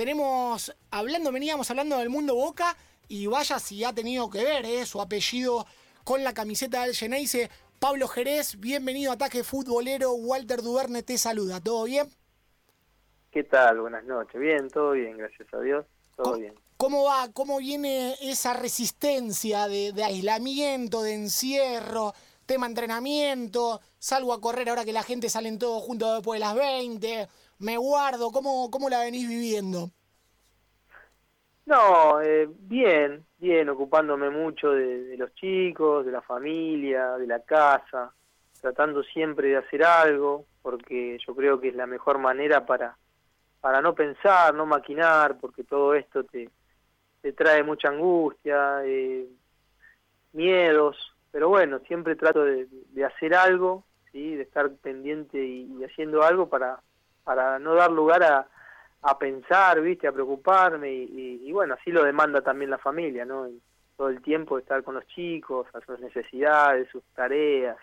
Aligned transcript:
tenemos, 0.00 0.74
hablando, 0.90 1.30
veníamos 1.30 1.70
hablando 1.70 1.98
del 1.98 2.08
mundo 2.08 2.34
Boca 2.34 2.74
y 3.06 3.26
vaya 3.26 3.58
si 3.58 3.84
ha 3.84 3.92
tenido 3.92 4.30
que 4.30 4.42
ver 4.42 4.64
eh, 4.64 4.86
su 4.86 4.98
apellido 4.98 5.66
con 6.04 6.24
la 6.24 6.32
camiseta 6.32 6.84
del 6.84 6.94
Geneise. 6.94 7.50
Pablo 7.78 8.08
Jerez, 8.08 8.58
bienvenido 8.58 9.10
a 9.10 9.16
Ataque 9.16 9.44
Futbolero. 9.44 10.12
Walter 10.12 10.62
Duverne 10.62 11.02
te 11.02 11.18
saluda. 11.18 11.60
¿Todo 11.60 11.84
bien? 11.84 12.08
¿Qué 13.30 13.44
tal? 13.44 13.82
Buenas 13.82 14.02
noches. 14.04 14.40
Bien, 14.40 14.70
todo 14.70 14.92
bien, 14.92 15.18
gracias 15.18 15.52
a 15.52 15.60
Dios. 15.60 15.84
Todo 16.16 16.38
bien. 16.38 16.54
¿Cómo 16.78 17.04
va? 17.04 17.30
¿Cómo 17.34 17.58
viene 17.58 18.16
esa 18.22 18.54
resistencia 18.54 19.68
de, 19.68 19.92
de 19.92 20.02
aislamiento, 20.02 21.02
de 21.02 21.12
encierro, 21.12 22.14
tema 22.46 22.66
entrenamiento? 22.66 23.82
Salgo 23.98 24.32
a 24.32 24.40
correr 24.40 24.70
ahora 24.70 24.86
que 24.86 24.94
la 24.94 25.02
gente 25.02 25.28
salen 25.28 25.58
todos 25.58 25.82
juntos 25.82 26.14
después 26.14 26.40
de 26.40 26.46
las 26.46 26.54
20 26.54 27.28
me 27.60 27.76
guardo? 27.76 28.30
¿Cómo, 28.32 28.70
cómo 28.70 28.88
la 28.88 29.00
venís 29.00 29.28
viviendo? 29.28 29.90
No, 31.66 32.20
eh, 32.20 32.48
bien, 32.50 33.24
bien, 33.38 33.68
ocupándome 33.68 34.28
mucho 34.30 34.72
de, 34.72 35.16
los 35.16 35.32
chicos, 35.34 36.04
de 36.04 36.10
la 36.10 36.22
familia, 36.22 37.12
de 37.12 37.26
la 37.26 37.40
casa, 37.40 38.12
tratando 38.60 39.04
siempre 39.04 39.48
de 39.48 39.58
hacer 39.58 39.84
algo, 39.84 40.46
porque 40.62 41.18
yo 41.24 41.34
creo 41.36 41.60
que 41.60 41.68
es 41.68 41.74
la 41.76 41.86
mejor 41.86 42.18
manera 42.18 42.66
para, 42.66 42.96
para 43.60 43.80
no 43.80 43.94
pensar, 43.94 44.54
no 44.54 44.66
maquinar, 44.66 45.38
porque 45.38 45.62
todo 45.62 45.94
esto 45.94 46.24
te, 46.24 46.50
te 47.20 47.32
trae 47.32 47.62
mucha 47.62 47.88
angustia, 47.88 48.80
eh, 48.84 49.28
miedos, 50.32 50.96
pero 51.30 51.50
bueno, 51.50 51.78
siempre 51.86 52.16
trato 52.16 52.42
de, 52.42 52.66
hacer 53.04 53.34
algo, 53.34 53.84
¿sí? 54.10 54.34
de 54.34 54.42
estar 54.42 54.70
pendiente 54.76 55.38
y 55.44 55.84
haciendo 55.84 56.24
algo 56.24 56.48
para, 56.48 56.80
para 57.24 57.58
no 57.58 57.74
dar 57.74 57.90
lugar 57.90 58.22
a, 58.22 58.48
a 59.02 59.18
pensar, 59.18 59.80
¿viste? 59.80 60.06
A 60.06 60.12
preocuparme 60.12 60.92
y, 60.92 61.50
bueno, 61.52 61.74
así 61.74 61.90
lo 61.90 62.04
demanda 62.04 62.42
también 62.42 62.70
la 62.70 62.78
familia, 62.78 63.24
¿no? 63.24 63.48
Todo 63.96 64.08
el 64.08 64.22
tiempo 64.22 64.58
estar 64.58 64.82
con 64.82 64.94
los 64.94 65.06
chicos, 65.08 65.66
a 65.74 65.80
sus 65.84 66.00
necesidades, 66.00 66.88
sus 66.90 67.02
tareas 67.14 67.76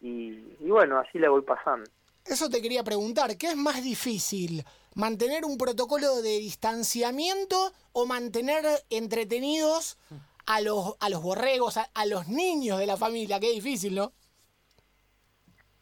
y, 0.00 0.38
bueno, 0.60 0.98
así 0.98 1.18
le 1.18 1.28
voy 1.28 1.42
pasando. 1.42 1.90
Eso 2.24 2.50
te 2.50 2.60
quería 2.60 2.82
preguntar, 2.82 3.36
¿qué 3.36 3.48
es 3.48 3.56
más 3.56 3.82
difícil? 3.82 4.64
¿Mantener 4.94 5.44
un 5.44 5.56
protocolo 5.56 6.22
de 6.22 6.38
distanciamiento 6.38 7.72
o 7.92 8.06
mantener 8.06 8.64
entretenidos 8.90 9.98
a 10.46 10.60
los, 10.60 10.96
a 11.00 11.08
los 11.08 11.22
borregos, 11.22 11.76
a, 11.76 11.88
a 11.94 12.06
los 12.06 12.28
niños 12.28 12.78
de 12.78 12.86
la 12.86 12.96
familia? 12.96 13.38
Qué 13.38 13.52
difícil, 13.52 13.94
¿no? 13.94 14.12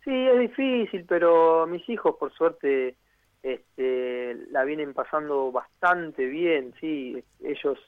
Sí, 0.05 0.10
es 0.10 0.38
difícil, 0.38 1.06
pero 1.08 1.66
mis 1.66 1.88
hijos, 1.88 2.16
por 2.16 2.30
suerte, 2.34 2.97
este, 3.42 4.34
la 4.50 4.64
vienen 4.64 4.92
pasando 4.92 5.50
bastante 5.50 6.27
bien, 6.27 6.74
sí, 6.78 7.24
ellos 7.42 7.78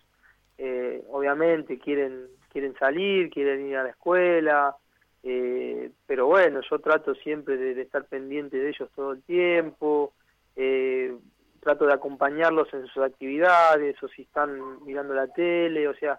eh, 0.57 1.05
obviamente 1.11 1.79
quieren 1.79 2.29
quieren 2.51 2.75
salir, 2.79 3.29
quieren 3.29 3.67
ir 3.67 3.77
a 3.77 3.83
la 3.83 3.91
escuela, 3.91 4.75
eh, 5.23 5.91
pero 6.07 6.27
bueno, 6.27 6.63
yo 6.71 6.79
trato 6.79 7.15
siempre 7.17 7.59
de, 7.59 7.83
estar 7.83 8.07
pendiente 8.07 8.57
de 8.57 8.71
ellos 8.71 8.89
todo 8.97 9.13
el 9.13 9.23
tiempo, 9.25 10.15
eh, 10.57 11.15
trato 11.61 11.85
de 11.85 11.93
acompañarlos 11.93 12.73
en 12.73 12.87
sus 12.87 13.03
actividades, 13.03 14.03
o 14.03 14.09
si 14.09 14.23
están 14.23 14.83
mirando 14.87 15.13
la 15.13 15.27
tele, 15.27 15.87
o 15.87 15.95
sea, 15.97 16.19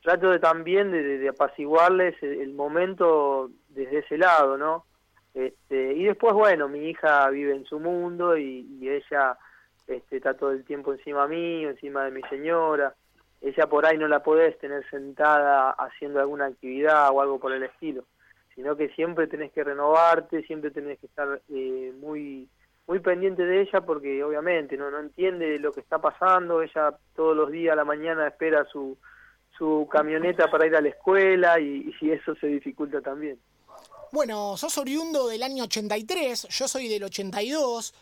trato 0.00 0.30
de 0.30 0.38
también 0.38 0.92
de, 0.92 1.18
de 1.18 1.28
apaciguarles 1.28 2.14
el 2.22 2.54
momento 2.54 3.50
desde 3.68 3.98
ese 3.98 4.16
lado, 4.16 4.56
¿no? 4.56 4.85
Este, 5.36 5.92
y 5.92 6.04
después, 6.04 6.32
bueno, 6.32 6.66
mi 6.66 6.88
hija 6.88 7.28
vive 7.28 7.54
en 7.54 7.66
su 7.66 7.78
mundo 7.78 8.38
y, 8.38 8.88
ella 8.88 9.36
este, 9.86 10.16
está 10.16 10.32
todo 10.32 10.50
el 10.52 10.64
tiempo 10.64 10.94
encima 10.94 11.28
mío, 11.28 11.68
encima 11.68 12.04
de 12.06 12.10
mi 12.10 12.22
señora. 12.22 12.94
Ella 13.42 13.66
por 13.66 13.84
ahí 13.84 13.98
no 13.98 14.08
la 14.08 14.22
podés 14.22 14.58
tener 14.58 14.88
sentada 14.88 15.72
haciendo 15.72 16.20
alguna 16.20 16.46
actividad 16.46 17.10
o 17.12 17.20
algo 17.20 17.38
por 17.38 17.52
el 17.52 17.64
estilo, 17.64 18.04
sino 18.54 18.76
que 18.78 18.88
siempre 18.94 19.26
tenés 19.26 19.52
que 19.52 19.62
renovarte, 19.62 20.42
siempre 20.44 20.70
tenés 20.70 20.98
que 21.00 21.06
estar 21.06 21.42
eh, 21.50 21.92
muy 22.00 22.48
muy 22.86 23.00
pendiente 23.00 23.44
de 23.44 23.60
ella 23.62 23.82
porque 23.82 24.24
obviamente 24.24 24.78
no 24.78 24.90
no 24.90 25.00
entiende 25.00 25.58
lo 25.58 25.72
que 25.72 25.80
está 25.80 25.98
pasando, 25.98 26.62
ella 26.62 26.94
todos 27.14 27.36
los 27.36 27.50
días 27.50 27.74
a 27.74 27.76
la 27.76 27.84
mañana 27.84 28.26
espera 28.26 28.64
su 28.64 28.96
su 29.50 29.86
camioneta 29.92 30.50
para 30.50 30.66
ir 30.66 30.76
a 30.76 30.80
la 30.80 30.88
escuela 30.88 31.60
y, 31.60 31.94
y 32.00 32.10
eso 32.10 32.34
se 32.36 32.46
dificulta 32.46 33.02
también. 33.02 33.38
Bueno, 34.12 34.56
sos 34.56 34.78
oriundo 34.78 35.26
del 35.26 35.42
año 35.42 35.64
83, 35.64 36.46
yo 36.48 36.68
soy 36.68 36.88
del 36.88 37.04
82, 37.04 37.92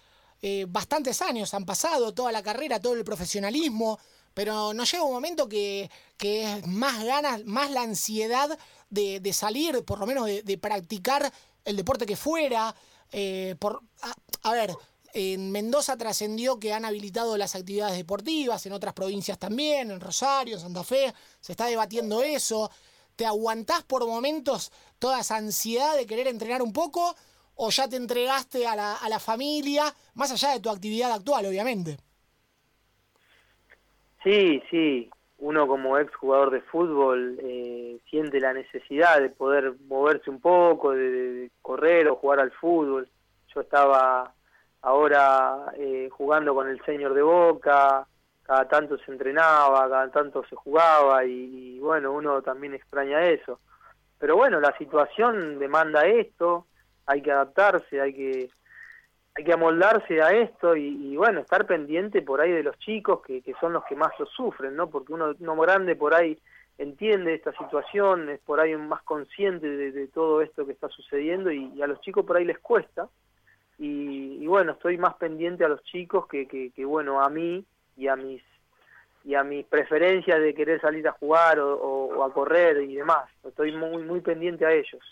eh, 0.42 0.66
bastantes 0.68 1.22
años 1.22 1.54
han 1.54 1.64
pasado, 1.64 2.12
toda 2.12 2.30
la 2.30 2.42
carrera, 2.42 2.78
todo 2.78 2.94
el 2.94 3.04
profesionalismo, 3.04 3.98
pero 4.34 4.74
nos 4.74 4.90
llega 4.90 5.04
un 5.04 5.12
momento 5.12 5.48
que, 5.48 5.90
que 6.18 6.42
es 6.44 6.66
más 6.66 7.02
ganas, 7.04 7.44
más 7.44 7.70
la 7.70 7.82
ansiedad 7.82 8.58
de, 8.90 9.32
salir, 9.32 9.84
por 9.84 9.98
lo 9.98 10.06
menos 10.06 10.26
de, 10.26 10.58
practicar 10.58 11.32
el 11.64 11.76
deporte 11.76 12.04
que 12.04 12.16
fuera. 12.16 12.74
Eh, 13.10 13.56
por, 13.58 13.80
a, 14.42 14.52
ver, 14.52 14.74
en 15.14 15.50
Mendoza 15.50 15.96
trascendió 15.96 16.58
que 16.58 16.72
han 16.72 16.84
habilitado 16.84 17.36
las 17.36 17.54
actividades 17.54 17.96
deportivas, 17.96 18.66
en 18.66 18.72
otras 18.72 18.92
provincias 18.92 19.38
también, 19.38 19.90
en 19.90 20.00
Rosario, 20.00 20.56
en 20.56 20.60
Santa 20.60 20.84
Fe, 20.84 21.14
se 21.40 21.52
está 21.52 21.66
debatiendo 21.66 22.22
eso. 22.22 22.70
¿Te 23.16 23.26
aguantás 23.26 23.82
por 23.84 24.06
momentos 24.06 24.72
toda 24.98 25.20
esa 25.20 25.36
ansiedad 25.36 25.96
de 25.96 26.06
querer 26.06 26.26
entrenar 26.26 26.62
un 26.62 26.72
poco 26.72 27.14
o 27.56 27.70
ya 27.70 27.88
te 27.88 27.96
entregaste 27.96 28.66
a 28.66 28.74
la, 28.74 28.96
a 28.96 29.08
la 29.08 29.20
familia, 29.20 29.84
más 30.14 30.32
allá 30.32 30.52
de 30.52 30.60
tu 30.60 30.70
actividad 30.70 31.12
actual, 31.12 31.46
obviamente? 31.46 31.98
Sí, 34.24 34.62
sí. 34.70 35.10
Uno 35.38 35.68
como 35.68 35.98
ex 35.98 36.14
jugador 36.16 36.50
de 36.50 36.62
fútbol 36.62 37.38
eh, 37.42 37.98
siente 38.08 38.40
la 38.40 38.54
necesidad 38.54 39.20
de 39.20 39.28
poder 39.28 39.74
moverse 39.86 40.30
un 40.30 40.40
poco, 40.40 40.92
de, 40.92 41.50
correr 41.60 42.08
o 42.08 42.16
jugar 42.16 42.40
al 42.40 42.50
fútbol. 42.52 43.06
Yo 43.54 43.60
estaba 43.60 44.32
ahora 44.80 45.72
eh, 45.76 46.08
jugando 46.10 46.54
con 46.54 46.68
el 46.68 46.82
señor 46.86 47.12
de 47.12 47.22
Boca, 47.22 48.06
cada 48.44 48.68
tanto 48.68 48.98
se 48.98 49.10
entrenaba, 49.10 49.88
cada 49.88 50.10
tanto 50.10 50.44
se 50.44 50.54
jugaba 50.54 51.24
y, 51.24 51.78
bueno, 51.80 52.12
uno 52.12 52.42
también 52.42 52.74
extraña 52.74 53.26
eso. 53.26 53.58
Pero 54.18 54.36
bueno, 54.36 54.60
la 54.60 54.76
situación 54.76 55.58
demanda 55.58 56.06
esto, 56.06 56.66
hay 57.06 57.22
que 57.22 57.32
adaptarse, 57.32 58.00
hay 58.00 58.14
que 58.14 58.50
hay 59.36 59.42
que 59.42 59.52
amoldarse 59.52 60.22
a 60.22 60.30
esto 60.30 60.76
y, 60.76 61.16
bueno, 61.16 61.40
estar 61.40 61.66
pendiente 61.66 62.22
por 62.22 62.40
ahí 62.40 62.52
de 62.52 62.62
los 62.62 62.78
chicos 62.78 63.20
que, 63.22 63.42
son 63.60 63.72
los 63.72 63.84
que 63.84 63.96
más 63.96 64.12
lo 64.20 64.26
sufren, 64.26 64.76
¿no? 64.76 64.88
Porque 64.88 65.12
uno, 65.12 65.34
uno 65.36 65.56
grande 65.56 65.96
por 65.96 66.14
ahí 66.14 66.38
entiende 66.78 67.34
esta 67.34 67.50
situación, 67.52 68.28
es 68.28 68.38
por 68.40 68.60
ahí 68.60 68.76
más 68.76 69.02
consciente 69.02 69.66
de, 69.66 70.06
todo 70.06 70.40
esto 70.40 70.64
que 70.64 70.70
está 70.70 70.88
sucediendo 70.88 71.50
y, 71.50 71.82
a 71.82 71.88
los 71.88 72.00
chicos 72.00 72.24
por 72.24 72.36
ahí 72.36 72.44
les 72.44 72.60
cuesta. 72.60 73.08
Y, 73.76 74.46
bueno, 74.46 74.72
estoy 74.72 74.98
más 74.98 75.14
pendiente 75.14 75.64
a 75.64 75.68
los 75.68 75.82
chicos 75.82 76.28
que, 76.28 76.46
que, 76.46 76.70
que 76.70 76.84
bueno, 76.84 77.20
a 77.20 77.28
mí 77.28 77.64
y 77.96 78.08
a 78.08 78.16
mis 78.16 78.42
y 79.24 79.34
a 79.34 79.42
mis 79.42 79.64
preferencias 79.64 80.38
de 80.38 80.54
querer 80.54 80.80
salir 80.82 81.08
a 81.08 81.12
jugar 81.12 81.58
o, 81.58 82.22
a 82.22 82.32
correr 82.32 82.82
y 82.82 82.94
demás. 82.94 83.24
Estoy 83.42 83.72
muy 83.72 84.02
muy 84.02 84.20
pendiente 84.20 84.66
a 84.66 84.72
ellos. 84.72 85.02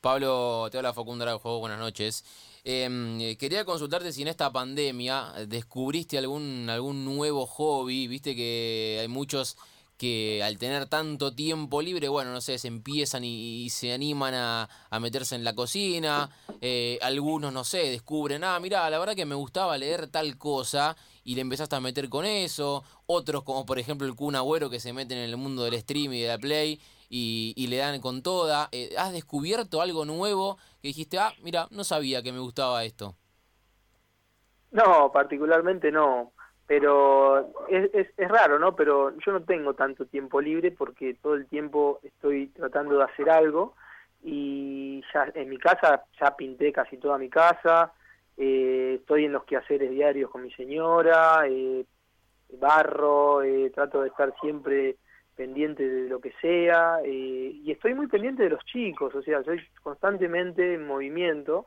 Pablo, 0.00 0.68
te 0.70 0.78
habla 0.78 0.94
Facundo 0.94 1.26
Juego, 1.38 1.60
buenas 1.60 1.78
noches. 1.78 2.24
Em, 2.64 3.36
quería 3.36 3.64
consultarte 3.64 4.12
si 4.12 4.22
en 4.22 4.28
esta 4.28 4.50
pandemia 4.50 5.32
descubriste 5.46 6.18
algún, 6.18 6.68
algún 6.70 7.04
nuevo 7.04 7.46
hobby, 7.46 8.06
viste 8.06 8.34
que 8.34 8.98
hay 9.00 9.08
muchos 9.08 9.56
que 10.00 10.42
al 10.42 10.56
tener 10.56 10.86
tanto 10.86 11.34
tiempo 11.34 11.82
libre, 11.82 12.08
bueno, 12.08 12.32
no 12.32 12.40
sé, 12.40 12.56
se 12.56 12.68
empiezan 12.68 13.22
y, 13.22 13.68
se 13.68 13.92
animan 13.92 14.32
a, 14.34 14.68
meterse 14.98 15.34
en 15.34 15.44
la 15.44 15.54
cocina, 15.54 16.30
eh, 16.62 16.98
algunos, 17.02 17.52
no 17.52 17.64
sé, 17.64 17.90
descubren, 17.90 18.42
ah, 18.42 18.58
mira, 18.60 18.88
la 18.88 18.98
verdad 18.98 19.14
que 19.14 19.26
me 19.26 19.34
gustaba 19.34 19.76
leer 19.76 20.08
tal 20.08 20.38
cosa 20.38 20.96
y 21.24 21.34
le 21.34 21.42
empezaste 21.42 21.76
a 21.76 21.80
meter 21.80 22.08
con 22.08 22.24
eso, 22.24 22.82
otros 23.06 23.42
como 23.44 23.66
por 23.66 23.78
ejemplo 23.78 24.06
el 24.06 24.14
Kun 24.14 24.36
Agüero 24.36 24.70
que 24.70 24.80
se 24.80 24.92
meten 24.92 25.18
en 25.18 25.30
el 25.30 25.36
mundo 25.36 25.64
del 25.64 25.78
stream 25.80 26.12
y 26.12 26.22
de 26.22 26.28
la 26.28 26.38
play 26.38 26.80
y, 27.10 27.66
le 27.68 27.76
dan 27.76 28.00
con 28.00 28.22
toda, 28.22 28.68
eh, 28.70 28.94
¿has 28.96 29.12
descubierto 29.12 29.82
algo 29.82 30.04
nuevo 30.04 30.58
que 30.80 30.88
dijiste, 30.88 31.18
ah, 31.18 31.32
mira, 31.42 31.66
no 31.70 31.82
sabía 31.82 32.22
que 32.22 32.32
me 32.32 32.38
gustaba 32.38 32.84
esto? 32.84 33.16
No, 34.70 35.10
particularmente 35.12 35.90
no. 35.90 36.32
Pero 36.68 37.50
es, 37.68 37.90
es, 38.16 38.28
raro, 38.28 38.60
¿no? 38.60 38.76
Pero 38.76 39.12
yo 39.18 39.32
no 39.32 39.42
tengo 39.42 39.74
tanto 39.74 40.06
tiempo 40.06 40.40
libre 40.40 40.70
porque 40.70 41.14
todo 41.14 41.34
el 41.34 41.46
tiempo 41.46 41.98
estoy 42.04 42.46
tratando 42.48 42.96
de 42.96 43.04
hacer 43.04 43.28
algo. 43.28 43.74
Y 44.22 45.02
ya 45.12 45.32
en 45.34 45.48
mi 45.48 45.58
casa 45.58 46.04
ya 46.20 46.36
pinté 46.36 46.72
casi 46.72 46.96
toda 46.96 47.18
mi 47.18 47.28
casa, 47.28 47.92
eh, 48.36 48.96
estoy 49.00 49.24
en 49.26 49.32
los 49.32 49.44
quehaceres 49.44 49.90
diarios 49.90 50.30
con 50.30 50.42
mi 50.42 50.50
señora, 50.52 51.42
eh, 51.46 51.84
barro, 52.58 53.42
eh, 53.42 53.70
trato 53.70 54.02
de 54.02 54.08
estar 54.08 54.34
siempre 54.40 54.96
pendiente 55.36 55.88
de 55.88 56.08
lo 56.08 56.20
que 56.20 56.32
sea 56.40 56.98
y 57.06 57.70
estoy 57.70 57.94
muy 57.94 58.08
pendiente 58.08 58.42
de 58.42 58.50
los 58.50 58.64
chicos, 58.66 59.14
o 59.14 59.22
sea, 59.22 59.42
soy 59.42 59.60
constantemente 59.82 60.74
en 60.74 60.86
movimiento 60.86 61.64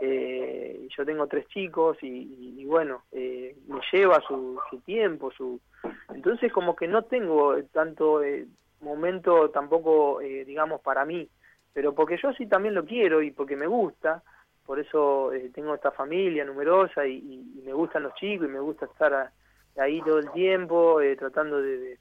Eh, 0.00 0.88
yo 0.94 1.04
tengo 1.06 1.26
tres 1.26 1.46
chicos 1.48 1.96
y, 2.02 2.64
bueno, 2.66 3.04
eh, 3.12 3.56
me 3.66 3.80
lleva 3.92 4.20
su, 4.20 4.60
su, 4.68 4.80
tiempo, 4.80 5.30
su 5.30 5.60
entonces 6.12 6.52
como 6.52 6.74
que 6.76 6.86
no 6.86 7.02
tengo 7.02 7.56
tanto 7.72 8.22
eh, 8.22 8.46
momento 8.80 9.50
tampoco, 9.50 10.20
eh, 10.20 10.44
digamos, 10.44 10.80
para 10.82 11.04
mí, 11.04 11.28
pero 11.72 11.94
porque 11.94 12.18
yo 12.22 12.32
sí 12.34 12.46
también 12.46 12.74
lo 12.74 12.84
quiero 12.84 13.22
y 13.22 13.30
porque 13.30 13.56
me 13.56 13.66
gusta, 13.66 14.22
por 14.66 14.80
eso 14.80 15.32
eh, 15.32 15.50
tengo 15.54 15.74
esta 15.74 15.92
familia 15.92 16.44
numerosa 16.44 17.06
y, 17.06 17.62
me 17.64 17.72
gustan 17.72 18.04
los 18.04 18.14
chicos 18.14 18.46
y 18.46 18.50
me 18.50 18.60
gusta 18.60 18.86
estar 18.86 19.30
ahí 19.76 20.00
todo 20.02 20.18
el 20.18 20.30
tiempo, 20.32 21.00
tratando 21.18 21.60
de, 21.60 21.98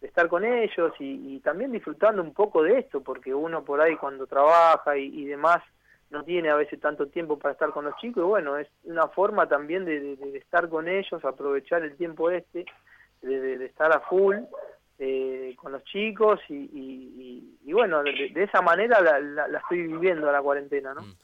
estar 0.00 0.28
con 0.28 0.44
ellos 0.44 0.92
y, 0.98 1.40
también 1.40 1.72
disfrutando 1.72 2.22
un 2.22 2.32
poco 2.32 2.62
de 2.62 2.78
esto, 2.78 3.00
porque 3.02 3.34
uno 3.34 3.64
por 3.64 3.80
ahí 3.80 3.96
cuando 3.96 4.26
trabaja 4.26 4.96
y 4.96 5.24
demás, 5.24 5.62
no 6.10 6.24
tiene 6.24 6.50
a 6.50 6.56
veces 6.56 6.80
tanto 6.80 7.08
tiempo 7.08 7.38
para 7.38 7.52
estar 7.52 7.70
con 7.70 7.84
los 7.84 7.96
chicos 7.96 8.22
y 8.22 8.26
bueno, 8.26 8.56
es 8.56 8.68
una 8.84 9.08
forma 9.08 9.46
también 9.46 9.84
de, 9.84 10.18
estar 10.34 10.68
con 10.68 10.88
ellos, 10.88 11.24
aprovechar 11.24 11.82
el 11.82 11.96
tiempo 11.96 12.30
este, 12.30 12.64
de, 13.20 13.64
estar 13.64 13.92
a 13.92 14.00
full 14.00 14.36
eh, 14.98 15.54
con 15.56 15.72
los 15.72 15.84
chicos 15.84 16.40
y, 16.48 17.72
bueno, 17.72 18.02
de, 18.02 18.42
esa 18.42 18.62
manera 18.62 19.00
la, 19.00 19.58
estoy 19.58 19.86
viviendo 19.86 20.30
la 20.32 20.40
cuarentena, 20.40 20.94
¿no? 20.94 21.02
Mm. 21.02 21.14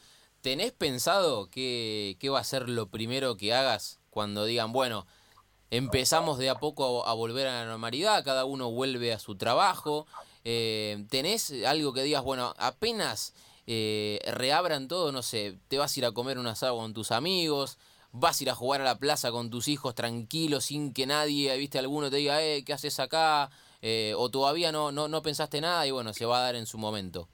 ¿Tenés 0.45 0.73
pensado 0.73 1.49
qué, 1.49 2.19
qué 2.21 2.29
va 2.29 2.39
a 2.39 2.45
ser 2.45 2.69
lo 2.69 2.91
primero 2.91 3.39
que 3.39 3.55
hagas 3.55 3.99
cuando 4.11 4.45
digan, 4.45 4.73
bueno, 4.73 5.07
empezamos 5.71 6.37
de 6.37 6.51
a 6.51 6.57
poco 6.57 7.07
a, 7.07 7.15
volver 7.15 7.47
a 7.47 7.61
la 7.61 7.65
normalidad, 7.65 8.23
cada 8.23 8.45
uno 8.45 8.71
vuelve 8.71 9.15
a 9.15 9.19
su 9.19 9.37
trabajo? 9.37 10.07
Eh, 10.45 11.07
¿Tenés 11.09 11.51
algo 11.67 11.95
que 11.95 12.03
digas, 12.03 12.23
bueno, 12.23 12.53
apenas 12.59 13.33
eh, 13.67 14.19
reabran 14.35 14.87
todo, 14.87 15.13
no 15.13 15.23
sé, 15.23 15.57
te 15.69 15.79
vas 15.79 15.97
a 15.97 16.01
ir 16.01 16.05
a 16.05 16.13
comer 16.13 16.39
un 16.39 16.47
asado 16.47 16.77
con 16.77 16.93
tus 16.93 17.11
amigos, 17.11 17.79
vas 18.13 18.39
a 18.39 18.45
ir 18.45 18.51
a 18.51 18.55
jugar 18.55 18.83
a 18.83 18.85
la 18.85 18.99
plaza 18.99 19.33
con 19.33 19.49
tus 19.49 19.67
hijos 19.67 19.95
tranquilo, 19.95 20.61
sin 20.61 20.93
que 20.93 21.07
nadie, 21.07 21.57
viste, 21.57 21.79
alguno 21.79 22.11
te 22.11 22.17
diga, 22.17 22.43
eh, 22.43 22.65
¿qué 22.67 22.75
haces 22.75 23.01
acá? 23.01 23.51
Eh, 23.81 24.13
o 24.19 24.31
todavía 24.31 24.73
no, 24.73 24.93
no, 24.93 25.09
no 25.09 25.23
pensaste 25.23 25.63
nada 25.63 25.87
y 25.87 25.91
bueno, 25.91 26.13
se 26.13 26.27
va 26.27 26.41
a 26.41 26.43
dar 26.43 26.55
en 26.55 26.67
su 26.67 26.77
momento. 26.77 27.31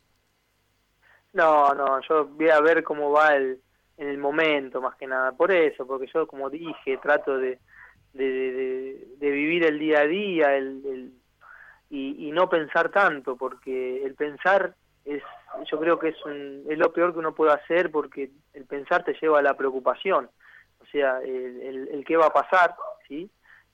No, 1.32 1.74
no, 1.74 2.00
yo 2.08 2.26
voy 2.26 2.50
a 2.50 2.60
ver 2.60 2.82
cómo 2.82 3.12
va 3.12 3.36
el, 3.36 3.60
en 3.96 4.08
el 4.08 4.18
momento 4.18 4.80
más 4.80 4.96
que 4.96 5.06
nada, 5.06 5.32
por 5.32 5.52
eso, 5.52 5.86
porque 5.86 6.08
yo 6.12 6.26
como 6.26 6.50
dije, 6.50 6.98
trato 6.98 7.38
de, 7.38 7.58
de, 8.12 9.06
de, 9.16 9.30
vivir 9.30 9.64
el 9.64 9.78
día 9.78 10.00
a 10.00 10.06
día 10.06 10.56
el, 10.56 11.12
y, 11.88 12.28
y 12.28 12.32
no 12.32 12.48
pensar 12.48 12.90
tanto, 12.90 13.36
porque 13.36 14.04
el 14.04 14.14
pensar 14.14 14.74
es 15.04 15.22
yo 15.70 15.78
creo 15.78 15.98
que 15.98 16.08
es, 16.08 16.16
es 16.68 16.78
lo 16.78 16.92
peor 16.92 17.12
que 17.12 17.18
uno 17.18 17.34
puede 17.34 17.52
hacer 17.52 17.90
porque 17.90 18.30
el 18.54 18.64
pensar 18.64 19.04
te 19.04 19.16
lleva 19.20 19.38
a 19.38 19.42
la 19.42 19.56
preocupación, 19.56 20.30
o 20.80 20.86
sea, 20.86 21.20
el, 21.22 21.88
el, 21.92 22.04
qué 22.04 22.16
va 22.16 22.26
a 22.26 22.32
pasar, 22.32 22.74
¿sí? 23.08 23.30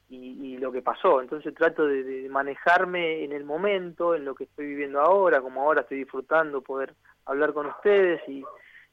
Y, 0.09 0.57
lo 0.59 0.73
que 0.73 0.83
pasó. 0.83 1.21
Entonces 1.21 1.55
trato 1.55 1.87
de, 1.87 2.29
manejarme 2.31 3.25
en 3.25 3.33
el 3.33 3.45
momento, 3.45 4.15
en 4.15 4.25
lo 4.25 4.35
que 4.35 4.45
estoy 4.45 4.67
viviendo 4.67 5.01
ahora, 5.01 5.41
como 5.41 5.63
ahora 5.63 5.83
estoy 5.83 5.99
disfrutando 5.99 6.63
poder 6.63 6.95
hablar 7.27 7.53
con 7.53 7.67
ustedes 7.67 8.21
y, 8.29 8.45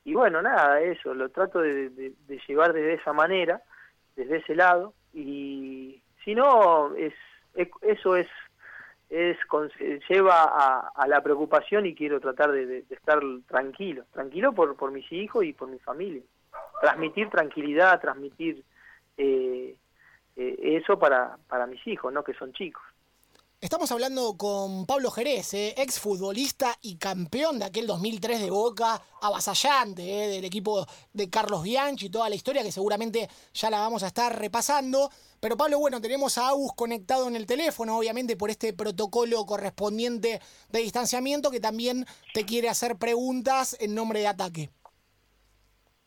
y 0.03 0.13
bueno, 0.13 0.41
nada, 0.41 0.81
eso, 0.81 1.13
lo 1.13 1.29
trato 1.29 1.59
de, 1.61 1.89
de 1.89 2.41
llevar 2.47 2.73
desde 2.73 2.95
esa 2.95 3.13
manera, 3.13 3.61
desde 4.15 4.37
ese 4.37 4.55
lado 4.55 4.93
y 5.13 6.01
si 6.23 6.35
no, 6.35 6.95
es, 6.95 7.13
eso 7.81 8.15
es 8.15 8.27
es 9.13 9.37
lleva 10.09 10.89
a, 10.95 11.07
la 11.07 11.21
preocupación 11.21 11.85
y 11.85 11.93
quiero 11.93 12.19
tratar 12.19 12.51
de, 12.51 12.83
estar 12.89 13.21
tranquilo, 13.47 14.05
tranquilo 14.11 14.53
por, 14.53 14.75
por 14.75 14.91
mis 14.91 15.09
hijos 15.11 15.45
y 15.45 15.53
por 15.53 15.67
mi 15.67 15.77
familia. 15.77 16.23
Transmitir 16.81 17.29
tranquilidad, 17.29 18.01
transmitir 18.01 18.63
eh, 19.17 19.75
eh, 20.35 20.55
eso 20.61 20.97
para, 20.97 21.37
para 21.47 21.67
mis 21.67 21.85
hijos, 21.85 22.11
¿no? 22.11 22.23
que 22.23 22.33
son 22.33 22.53
chicos. 22.53 22.81
Estamos 23.63 23.89
hablando 23.93 24.35
con 24.37 24.85
Pablo 24.85 25.09
Jerez, 25.09 25.53
eh, 25.53 25.73
ex 25.77 25.97
futbolista 25.97 26.75
y 26.81 26.97
campeón 26.97 27.59
de 27.59 27.63
aquel 27.63 27.87
2003 27.87 28.41
de 28.41 28.49
Boca, 28.49 29.01
avasallante 29.21 30.01
del 30.01 30.43
equipo 30.43 30.85
de 31.13 31.29
Carlos 31.29 31.63
Bianchi, 31.63 32.09
toda 32.09 32.27
la 32.27 32.35
historia 32.35 32.61
que 32.61 32.73
seguramente 32.73 33.29
ya 33.53 33.69
la 33.69 33.79
vamos 33.79 34.03
a 34.03 34.07
estar 34.07 34.37
repasando. 34.37 35.09
Pero 35.39 35.55
Pablo, 35.55 35.79
bueno, 35.79 36.01
tenemos 36.01 36.37
a 36.37 36.49
Agus 36.49 36.73
conectado 36.75 37.29
en 37.29 37.37
el 37.37 37.45
teléfono, 37.45 37.97
obviamente 37.97 38.35
por 38.35 38.49
este 38.49 38.73
protocolo 38.73 39.45
correspondiente 39.45 40.41
de 40.69 40.79
distanciamiento 40.79 41.49
que 41.49 41.61
también 41.61 42.05
te 42.33 42.43
quiere 42.43 42.67
hacer 42.67 42.97
preguntas 42.97 43.77
en 43.79 43.95
nombre 43.95 44.19
de 44.19 44.27
ataque. 44.27 44.71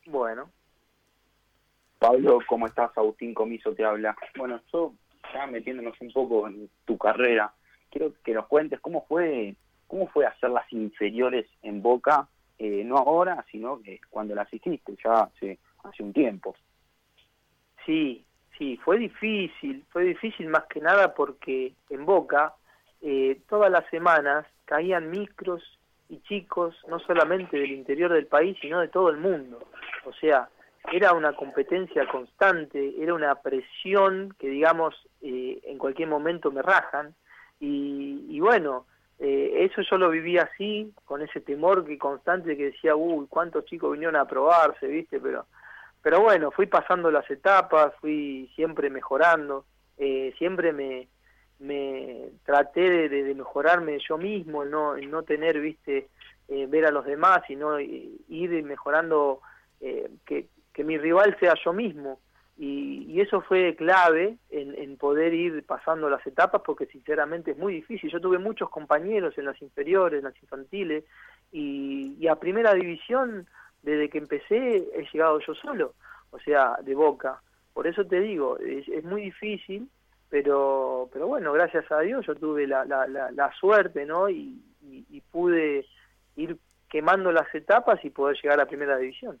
Bueno. 0.05 0.51
Pablo, 1.97 2.37
¿cómo 2.47 2.67
estás? 2.67 2.95
Agustín 2.95 3.33
Comiso 3.33 3.73
te 3.73 3.83
habla. 3.83 4.15
Bueno, 4.37 4.61
yo 4.71 4.93
ya 5.33 5.47
metiéndonos 5.47 5.99
un 6.01 6.11
poco 6.11 6.47
en 6.47 6.69
tu 6.85 6.97
carrera, 6.97 7.53
quiero 7.89 8.13
que 8.23 8.33
nos 8.33 8.47
cuentes 8.47 8.79
cómo 8.79 9.05
fue 9.07 9.55
cómo 9.87 10.07
fue 10.07 10.25
hacer 10.25 10.49
las 10.49 10.71
inferiores 10.73 11.47
en 11.61 11.81
Boca, 11.81 12.27
eh, 12.59 12.83
no 12.83 12.97
ahora, 12.97 13.45
sino 13.49 13.81
que 13.81 14.01
cuando 14.09 14.35
las 14.35 14.53
hiciste, 14.53 14.97
ya 15.01 15.21
hace, 15.21 15.59
hace 15.83 16.03
un 16.03 16.11
tiempo. 16.11 16.55
Sí, 17.85 18.25
Sí, 18.57 18.77
fue 18.83 18.97
difícil, 18.97 19.85
fue 19.91 20.03
difícil 20.03 20.47
más 20.47 20.65
que 20.65 20.81
nada 20.81 21.13
porque 21.13 21.73
en 21.89 22.05
Boca 22.05 22.55
eh, 23.01 23.39
todas 23.47 23.71
las 23.71 23.87
semanas 23.89 24.47
caían 24.65 25.11
micros 25.11 25.61
y 26.09 26.19
chicos, 26.21 26.75
no 26.87 26.99
solamente 26.99 27.57
del 27.57 27.71
interior 27.71 28.11
del 28.11 28.25
país, 28.25 28.57
sino 28.59 28.79
de 28.79 28.87
todo 28.87 29.09
el 29.09 29.17
mundo. 29.17 29.59
O 30.05 30.13
sea, 30.13 30.49
era 30.91 31.13
una 31.13 31.33
competencia 31.33 32.07
constante, 32.07 32.95
era 33.01 33.13
una 33.13 33.35
presión 33.35 34.33
que, 34.39 34.49
digamos, 34.49 34.95
eh, 35.21 35.59
en 35.63 35.77
cualquier 35.77 36.07
momento 36.07 36.51
me 36.51 36.61
rajan. 36.61 37.15
Y, 37.59 38.39
bueno, 38.39 38.85
eh, 39.19 39.67
eso 39.69 39.81
yo 39.81 39.97
lo 39.97 40.09
viví 40.09 40.37
así, 40.37 40.93
con 41.05 41.21
ese 41.21 41.41
temor 41.41 41.85
que 41.85 41.97
constante 41.97 42.55
que 42.55 42.65
decía, 42.65 42.95
uy, 42.95 43.25
cuántos 43.27 43.65
chicos 43.65 43.91
vinieron 43.91 44.15
a 44.15 44.25
probarse, 44.25 44.87
¿viste? 44.87 45.19
Pero 45.19 45.45
pero 46.07 46.21
bueno, 46.21 46.51
fui 46.51 46.67
pasando 46.67 47.11
las 47.11 47.29
etapas, 47.29 47.93
fui 47.99 48.49
siempre 48.55 48.89
mejorando, 48.89 49.65
eh, 49.97 50.33
siempre 50.37 50.71
me, 50.71 51.09
me 51.59 52.29
traté 52.45 53.09
de, 53.09 53.35
mejorarme 53.35 53.99
yo 53.99 54.17
mismo, 54.17 54.63
no, 54.63 54.95
no 54.95 55.23
tener, 55.23 55.59
viste, 55.59 56.07
eh, 56.47 56.65
ver 56.65 56.85
a 56.85 56.91
los 56.91 57.03
demás, 57.03 57.41
sino 57.45 57.77
ir 57.81 58.63
mejorando, 58.63 59.41
eh, 59.81 60.09
que, 60.25 60.47
que 60.77 60.83
mi 60.83 60.95
rival 60.99 61.35
sea 61.39 61.55
yo 61.65 61.73
mismo. 61.73 62.19
Y, 62.55 63.05
y 63.09 63.19
eso 63.19 63.41
fue 63.41 63.75
clave 63.75 64.37
en, 64.51 64.75
en, 64.75 64.95
poder 64.97 65.33
ir 65.33 65.63
pasando 65.65 66.07
las 66.07 66.25
etapas 66.27 66.61
porque 66.63 66.85
sinceramente 66.85 67.51
es 67.51 67.57
muy 67.57 67.73
difícil. 67.73 68.11
Yo 68.11 68.21
tuve 68.21 68.37
muchos 68.37 68.69
compañeros 68.69 69.35
en 69.39 69.45
las 69.45 69.59
inferiores, 69.59 70.19
en 70.19 70.25
las 70.25 70.39
infantiles 70.39 71.03
y, 71.51 72.15
y 72.19 72.27
a 72.27 72.35
primera 72.35 72.75
división 72.75 73.47
desde 73.81 74.07
que 74.09 74.19
empecé 74.19 74.87
he 74.93 75.07
llegado 75.11 75.39
yo 75.39 75.55
solo, 75.55 75.95
o 76.29 76.37
sea, 76.39 76.77
de 76.83 76.93
boca. 76.93 77.41
Por 77.73 77.87
eso 77.87 78.05
te 78.05 78.19
digo, 78.19 78.59
es, 78.59 79.03
muy 79.03 79.23
difícil, 79.23 79.89
pero 80.29 81.09
pero 81.11 81.25
bueno, 81.25 81.53
gracias 81.53 81.91
a 81.91 82.01
Dios 82.01 82.23
yo 82.27 82.35
tuve 82.35 82.67
la, 82.67 82.85
la, 82.85 83.07
la, 83.07 83.51
suerte, 83.59 84.05
¿no? 84.05 84.29
Y, 84.29 84.61
y, 84.83 85.21
pude 85.31 85.87
ir 86.35 86.57
quemando 86.87 87.31
las 87.31 87.53
etapas 87.55 88.03
y 88.05 88.11
poder 88.11 88.37
llegar 88.41 88.59
a 88.59 88.67
primera 88.67 88.97
división. 88.97 89.39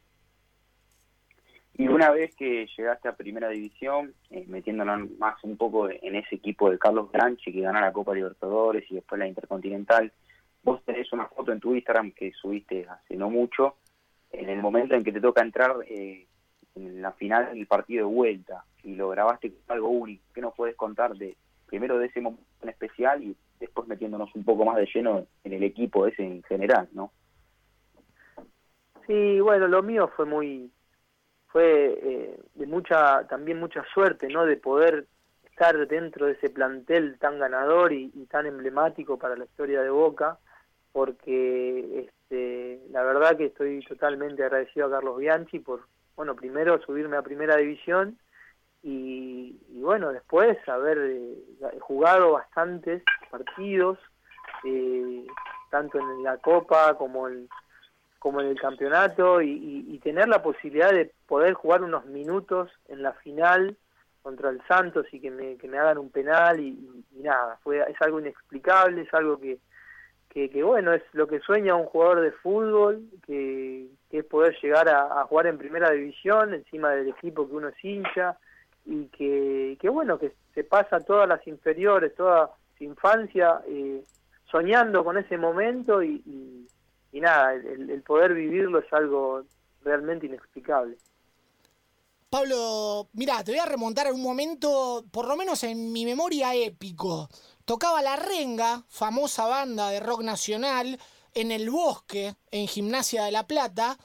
Y 1.77 1.87
una 1.87 2.09
vez 2.09 2.33
que 2.35 2.67
llegaste 2.75 3.07
a 3.07 3.15
primera 3.15 3.49
división, 3.49 4.15
eh, 4.31 4.45
metiéndonos 4.47 5.11
más 5.19 5.35
un 5.43 5.57
poco 5.57 5.87
en 5.89 6.15
ese 6.15 6.35
equipo 6.35 6.71
de 6.71 6.79
Carlos 6.79 7.11
Granchi 7.11 7.53
que 7.53 7.61
ganó 7.61 7.79
la 7.79 7.93
Copa 7.93 8.15
Libertadores 8.15 8.89
y 8.89 8.95
después 8.95 9.19
la 9.19 9.27
Intercontinental, 9.27 10.11
vos 10.63 10.83
tenés 10.83 11.13
una 11.13 11.27
foto 11.27 11.51
en 11.51 11.59
tu 11.59 11.75
Instagram 11.75 12.13
que 12.13 12.31
subiste 12.31 12.87
hace 12.89 13.15
no 13.15 13.29
mucho, 13.29 13.75
en 14.31 14.49
el 14.49 14.59
momento 14.59 14.95
en 14.95 15.03
que 15.03 15.11
te 15.11 15.21
toca 15.21 15.43
entrar 15.43 15.75
eh, 15.87 16.25
en 16.75 17.01
la 17.01 17.11
final 17.11 17.53
del 17.53 17.67
partido 17.67 18.07
de 18.07 18.13
vuelta 18.13 18.65
y 18.83 18.95
lo 18.95 19.09
grabaste 19.09 19.51
como 19.51 19.63
algo 19.67 19.89
único, 19.89 20.23
¿qué 20.33 20.41
nos 20.41 20.55
puedes 20.55 20.75
contar 20.75 21.15
de 21.15 21.37
primero 21.67 21.99
de 21.99 22.07
ese 22.07 22.21
momento 22.21 22.43
en 22.63 22.69
especial 22.69 23.23
y 23.23 23.35
después 23.59 23.87
metiéndonos 23.87 24.33
un 24.33 24.43
poco 24.43 24.65
más 24.65 24.77
de 24.77 24.89
lleno 24.91 25.27
en 25.43 25.53
el 25.53 25.61
equipo 25.61 26.07
ese 26.07 26.23
en 26.23 26.41
general, 26.43 26.89
¿no? 26.93 27.11
Sí, 29.05 29.39
bueno, 29.39 29.67
lo 29.67 29.83
mío 29.83 30.09
fue 30.15 30.25
muy 30.25 30.71
fue 31.57 31.99
eh, 32.03 32.39
de 32.53 32.65
mucha 32.67 33.27
también 33.27 33.59
mucha 33.59 33.83
suerte, 33.93 34.27
¿no? 34.27 34.45
De 34.45 34.57
poder 34.57 35.07
estar 35.43 35.87
dentro 35.87 36.27
de 36.27 36.33
ese 36.33 36.49
plantel 36.49 37.17
tan 37.17 37.39
ganador 37.39 37.93
y 37.93 38.27
tan 38.29 38.45
emblemático 38.45 39.17
para 39.17 39.35
la 39.35 39.45
historia 39.45 39.81
de 39.81 39.89
Boca 39.89 40.37
porque 40.97 42.09
este, 42.09 42.81
la 42.89 43.03
verdad 43.03 43.37
que 43.37 43.45
estoy 43.45 43.81
totalmente 43.81 44.43
agradecido 44.43 44.87
a 44.87 44.89
Carlos 44.89 45.19
Bianchi 45.19 45.59
por, 45.59 45.81
bueno, 46.15 46.35
primero 46.35 46.81
subirme 46.81 47.17
a 47.17 47.21
primera 47.21 47.55
división 47.55 48.17
y, 48.81 49.59
bueno, 49.79 50.11
después 50.11 50.57
haber 50.67 50.97
eh, 50.97 51.35
jugado 51.81 52.31
bastantes 52.31 53.03
partidos, 53.29 53.99
eh, 54.63 55.27
tanto 55.69 55.99
en 55.99 56.23
la 56.23 56.37
Copa 56.37 56.95
como 56.97 57.27
en, 57.27 57.47
como 58.19 58.41
en 58.41 58.47
el 58.47 58.59
campeonato 58.59 59.41
y, 59.41 59.99
tener 60.03 60.29
la 60.29 60.41
posibilidad 60.41 60.91
de 60.91 61.11
poder 61.27 61.53
jugar 61.53 61.83
unos 61.83 62.05
minutos 62.05 62.71
en 62.87 63.01
la 63.01 63.11
final 63.13 63.75
contra 64.21 64.49
el 64.51 64.61
Santos 64.67 65.05
y 65.11 65.19
que 65.19 65.29
me, 65.29 65.57
que 65.57 65.67
me 65.67 65.77
hagan 65.77 65.97
un 65.97 66.09
penal 66.09 66.59
y, 66.61 67.03
nada, 67.11 67.57
fue 67.61 67.79
es 67.79 68.01
algo 68.01 68.19
inexplicable, 68.21 69.01
es 69.01 69.13
algo 69.13 69.37
que, 69.37 69.59
que, 70.29 70.63
bueno, 70.63 70.93
es 70.93 71.01
lo 71.13 71.27
que 71.27 71.39
sueña 71.39 71.75
un 71.75 71.87
jugador 71.87 72.21
de 72.21 72.31
fútbol, 72.31 73.01
que, 73.25 73.87
es 74.11 74.23
poder 74.25 74.55
llegar 74.61 74.87
a, 74.87 75.23
jugar 75.25 75.47
en 75.47 75.57
primera 75.57 75.91
división 75.91 76.53
encima 76.53 76.91
del 76.91 77.09
equipo 77.09 77.47
que 77.47 77.55
uno 77.55 77.67
es 77.67 77.83
hincha 77.83 78.37
y 78.85 79.07
que, 79.07 79.77
que 79.81 79.89
bueno, 79.89 80.17
que 80.17 80.31
se 80.53 80.63
pasa 80.63 81.01
todas 81.01 81.27
las 81.27 81.45
inferiores, 81.47 82.15
toda 82.15 82.51
su 82.77 82.85
infancia 82.85 83.61
eh, 83.67 84.03
soñando 84.49 85.03
con 85.03 85.17
ese 85.17 85.37
momento 85.37 86.01
y, 86.01 86.21
y, 86.25 86.67
nada, 87.13 87.53
el, 87.53 88.01
poder 88.03 88.33
vivirlo 88.33 88.79
es 88.79 88.93
algo 88.93 89.43
realmente 89.83 90.25
inexplicable. 90.25 90.97
Pablo, 92.29 93.07
mira, 93.13 93.43
te 93.43 93.51
voy 93.51 93.59
a 93.59 93.65
remontar 93.65 94.07
a 94.07 94.13
un 94.13 94.21
momento, 94.21 95.05
por 95.11 95.27
lo 95.27 95.37
menos 95.37 95.63
en 95.63 95.91
mi 95.93 96.05
memoria 96.05 96.53
épico. 96.53 97.29
Tocaba 97.63 98.01
La 98.01 98.17
Renga, 98.17 98.83
famosa 98.89 99.47
banda 99.47 99.89
de 99.89 100.01
rock 100.01 100.23
nacional, 100.23 100.99
en 101.33 101.51
el 101.51 101.69
bosque, 101.69 102.35
en 102.51 102.67
Gimnasia 102.67 103.23
de 103.23 103.31
La 103.31 103.47
Plata, 103.47 103.97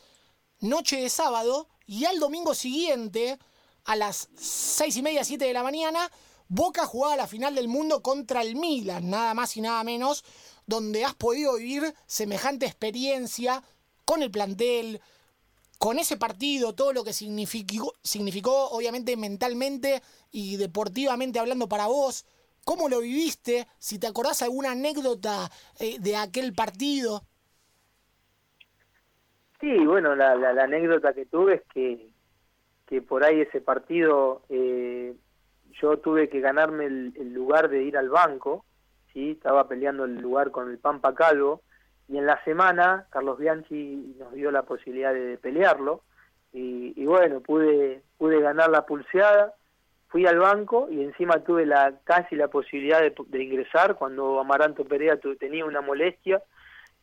noche 0.60 1.00
de 1.00 1.08
sábado, 1.08 1.68
y 1.86 2.04
al 2.04 2.20
domingo 2.20 2.54
siguiente, 2.54 3.38
a 3.84 3.96
las 3.96 4.28
seis 4.36 4.96
y 4.96 5.02
media, 5.02 5.24
siete 5.24 5.46
de 5.46 5.52
la 5.52 5.62
mañana, 5.62 6.10
Boca 6.54 6.84
jugaba 6.84 7.16
la 7.16 7.26
final 7.26 7.54
del 7.54 7.66
mundo 7.66 8.02
contra 8.02 8.42
el 8.42 8.56
Milan, 8.56 9.08
nada 9.08 9.32
más 9.32 9.56
y 9.56 9.62
nada 9.62 9.82
menos, 9.84 10.22
donde 10.72 11.04
has 11.04 11.14
podido 11.14 11.56
vivir 11.56 11.82
semejante 12.06 12.64
experiencia 12.64 13.62
con 14.06 14.22
el 14.22 14.30
plantel, 14.30 15.02
con 15.78 15.98
ese 15.98 16.16
partido, 16.16 16.74
todo 16.74 16.94
lo 16.94 17.04
que 17.04 17.12
significó, 17.12 17.92
significó 18.02 18.70
obviamente 18.70 19.18
mentalmente 19.18 20.00
y 20.30 20.56
deportivamente 20.56 21.38
hablando 21.38 21.68
para 21.68 21.88
vos. 21.88 22.24
¿Cómo 22.64 22.88
lo 22.88 23.00
viviste? 23.00 23.66
Si 23.78 23.98
te 23.98 24.06
acordás 24.06 24.40
alguna 24.40 24.70
anécdota 24.70 25.50
eh, 25.78 25.98
de 26.00 26.16
aquel 26.16 26.54
partido. 26.54 27.20
Sí, 29.60 29.76
bueno, 29.84 30.16
la, 30.16 30.32
anécdota 30.62 31.12
que 31.12 31.26
tuve 31.26 31.56
es 31.56 31.62
que, 31.74 32.08
que 32.86 33.02
por 33.02 33.24
ahí 33.24 33.42
ese 33.42 33.60
partido 33.60 34.40
eh, 34.48 35.14
yo 35.82 35.98
tuve 35.98 36.30
que 36.30 36.40
ganarme 36.40 36.86
el, 36.86 37.34
lugar 37.34 37.68
de 37.68 37.82
ir 37.82 37.98
al 37.98 38.08
banco, 38.08 38.64
¿sí? 39.12 39.32
estaba 39.32 39.68
peleando 39.68 40.04
el 40.04 40.20
lugar 40.20 40.50
con 40.50 40.70
el 40.70 40.78
Pampa 40.78 41.14
Calvo, 41.14 41.62
y 42.08 42.18
en 42.18 42.26
la 42.26 42.42
semana 42.44 43.06
Carlos 43.10 43.38
Bianchi 43.38 44.16
nos 44.18 44.32
dio 44.32 44.50
la 44.50 44.62
posibilidad 44.62 45.12
de 45.14 45.38
pelearlo, 45.38 46.02
y, 46.54 47.06
bueno, 47.06 47.40
pude, 47.40 48.02
pude 48.18 48.40
ganar 48.40 48.68
la 48.70 48.84
pulseada, 48.84 49.54
fui 50.08 50.26
al 50.26 50.38
banco 50.38 50.88
y 50.90 51.02
encima 51.02 51.38
tuve 51.38 51.64
la 51.64 51.94
casi 52.04 52.36
la 52.36 52.48
posibilidad 52.48 53.00
de, 53.00 53.42
ingresar. 53.42 53.94
Cuando 53.94 54.38
Amaranto 54.38 54.84
Perea 54.84 55.18
tenía 55.38 55.64
una 55.64 55.80
molestia, 55.80 56.42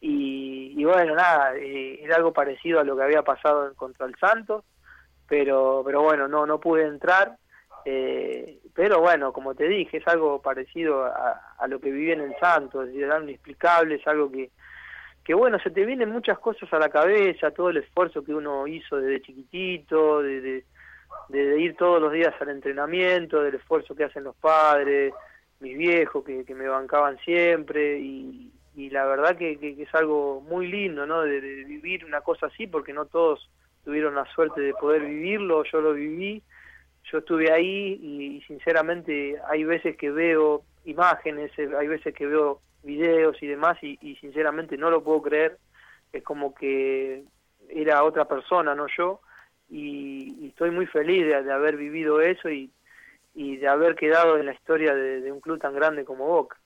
y, 0.02 0.84
bueno, 0.86 1.16
nada, 1.16 1.58
eh, 1.58 2.00
era 2.04 2.16
algo 2.16 2.32
parecido 2.32 2.80
a 2.80 2.84
lo 2.84 2.96
que 2.96 3.04
había 3.04 3.24
pasado 3.24 3.74
contra 3.76 4.06
el 4.06 4.16
Santos, 4.16 4.64
pero, 5.28 5.82
pero 5.84 6.04
bueno, 6.04 6.28
no, 6.28 6.46
no 6.46 6.60
pude 6.60 6.86
entrar, 6.86 7.38
eh, 7.86 8.60
pero 8.80 9.02
bueno, 9.02 9.34
como 9.34 9.56
te 9.56 9.68
dije, 9.68 9.98
es 9.98 10.08
algo 10.08 10.42
parecido 10.42 11.04
a, 11.04 11.68
lo 11.68 11.82
que 11.82 11.92
viví 11.92 12.14
en 12.14 12.22
el 12.22 12.34
Santo, 12.40 12.82
es 12.84 13.12
algo 13.12 13.26
inexplicable, 13.26 13.96
es 13.96 14.08
algo 14.08 14.32
que, 14.32 14.52
que 15.22 15.34
bueno, 15.34 15.60
se 15.60 15.70
te 15.70 15.86
vienen 15.86 16.10
muchas 16.10 16.40
cosas 16.40 16.72
a 16.72 16.80
la 16.80 16.88
cabeza, 16.88 17.52
todo 17.52 17.72
el 17.72 17.76
esfuerzo 17.76 18.24
que 18.24 18.34
uno 18.34 18.66
hizo 18.68 18.96
desde 18.96 19.22
chiquitito, 19.22 20.22
de, 20.22 20.64
de, 21.28 21.60
ir 21.60 21.76
todos 21.76 22.02
los 22.02 22.14
días 22.14 22.34
al 22.40 22.52
entrenamiento, 22.52 23.42
del 23.42 23.56
esfuerzo 23.56 23.94
que 23.96 24.06
hacen 24.06 24.24
los 24.24 24.38
padres, 24.38 25.14
mis 25.60 25.78
viejos 25.78 26.24
que, 26.24 26.56
me 26.56 26.70
bancaban 26.70 27.18
siempre 27.18 28.00
y, 28.00 28.50
la 28.92 29.04
verdad 29.04 29.36
que, 29.36 29.60
que, 29.60 29.76
es 29.84 29.94
algo 29.94 30.40
muy 30.40 30.68
lindo, 30.68 31.06
¿no? 31.06 31.24
De, 31.24 31.42
de 31.42 31.66
vivir 31.66 32.06
una 32.06 32.22
cosa 32.22 32.46
así 32.46 32.66
porque 32.66 32.94
no 32.94 33.08
todos 33.08 33.50
tuvieron 33.84 34.16
la 34.16 34.24
suerte 34.34 34.62
de 34.62 34.74
poder 34.74 35.02
vivirlo, 35.02 35.66
yo 35.66 35.82
lo 35.82 35.92
viví 35.92 36.42
yo 37.12 37.20
estuve 37.20 37.52
ahí 37.52 38.00
y, 38.02 38.42
sinceramente 38.48 39.40
hay 39.48 39.64
veces 39.64 39.98
que 39.98 40.12
veo 40.12 40.64
imágenes, 40.86 41.52
eh, 41.58 41.70
hay 41.78 41.88
veces 41.88 42.14
que 42.14 42.26
veo 42.26 42.62
videos 42.84 43.38
y 43.42 43.48
demás 43.48 43.78
y, 43.82 43.98
sinceramente 44.22 44.78
no 44.78 44.90
lo 44.90 45.04
puedo 45.04 45.22
creer, 45.22 45.58
es 46.14 46.24
como 46.24 46.54
que 46.54 47.24
era 47.70 48.04
otra 48.04 48.26
persona, 48.26 48.76
no 48.76 48.88
yo, 48.98 49.22
y, 49.70 50.48
estoy 50.48 50.72
muy 50.72 50.86
feliz 50.88 51.26
de, 51.26 51.52
haber 51.52 51.78
vivido 51.78 52.22
eso 52.22 52.50
y, 52.50 52.72
de 53.36 53.68
haber 53.68 53.96
quedado 53.96 54.38
en 54.38 54.48
la 54.48 54.54
historia 54.54 54.94
de, 54.94 55.22
de 55.22 55.32
un 55.32 55.40
club 55.40 55.60
tan 55.60 55.74
grande 55.74 56.04
como 56.04 56.28
Boca. 56.28 56.58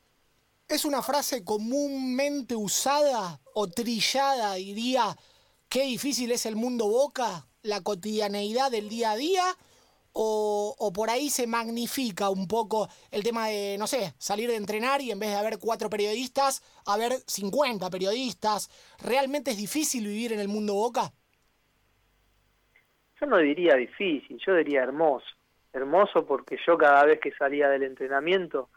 ¿Es 0.67 0.85
una 0.85 1.03
frase 1.03 1.43
comúnmente 1.43 2.55
usada 2.55 3.39
o 3.53 3.69
trillada, 3.69 4.55
diría, 4.55 5.15
qué 5.69 5.83
difícil 5.83 6.31
es 6.31 6.45
el 6.45 6.55
mundo 6.55 6.87
Boca, 6.87 7.45
la 7.61 7.81
cotidianeidad 7.81 8.71
del 8.71 8.89
día 8.89 9.11
a 9.11 9.15
día? 9.15 9.43
O, 10.13 10.91
por 10.93 11.09
ahí 11.09 11.29
se 11.29 11.47
magnifica 11.47 12.29
un 12.29 12.47
poco 12.47 12.87
el 13.11 13.23
tema 13.23 13.47
de, 13.47 13.77
no 13.79 13.87
sé, 13.87 14.13
salir 14.17 14.49
de 14.49 14.57
entrenar 14.57 15.01
y 15.01 15.11
en 15.11 15.19
vez 15.19 15.29
de 15.29 15.37
haber 15.37 15.57
cuatro 15.59 15.89
periodistas, 15.89 16.61
haber 16.85 17.13
50 17.25 17.89
periodistas. 17.89 18.69
¿Realmente 19.03 19.51
es 19.51 19.57
difícil 19.57 20.05
vivir 20.05 20.33
en 20.33 20.39
el 20.39 20.47
mundo 20.47 20.75
Boca? 20.75 21.11
Yo 23.19 23.25
no 23.25 23.37
diría 23.37 23.75
difícil, 23.75 24.37
yo 24.45 24.55
diría 24.55 24.83
hermoso. 24.83 25.25
Hermoso 25.71 26.25
porque 26.25 26.57
yo 26.67 26.77
cada 26.77 27.05
vez 27.05 27.19
que 27.19 27.31
salía 27.31 27.69
del 27.69 27.83
entrenamiento 27.83 28.69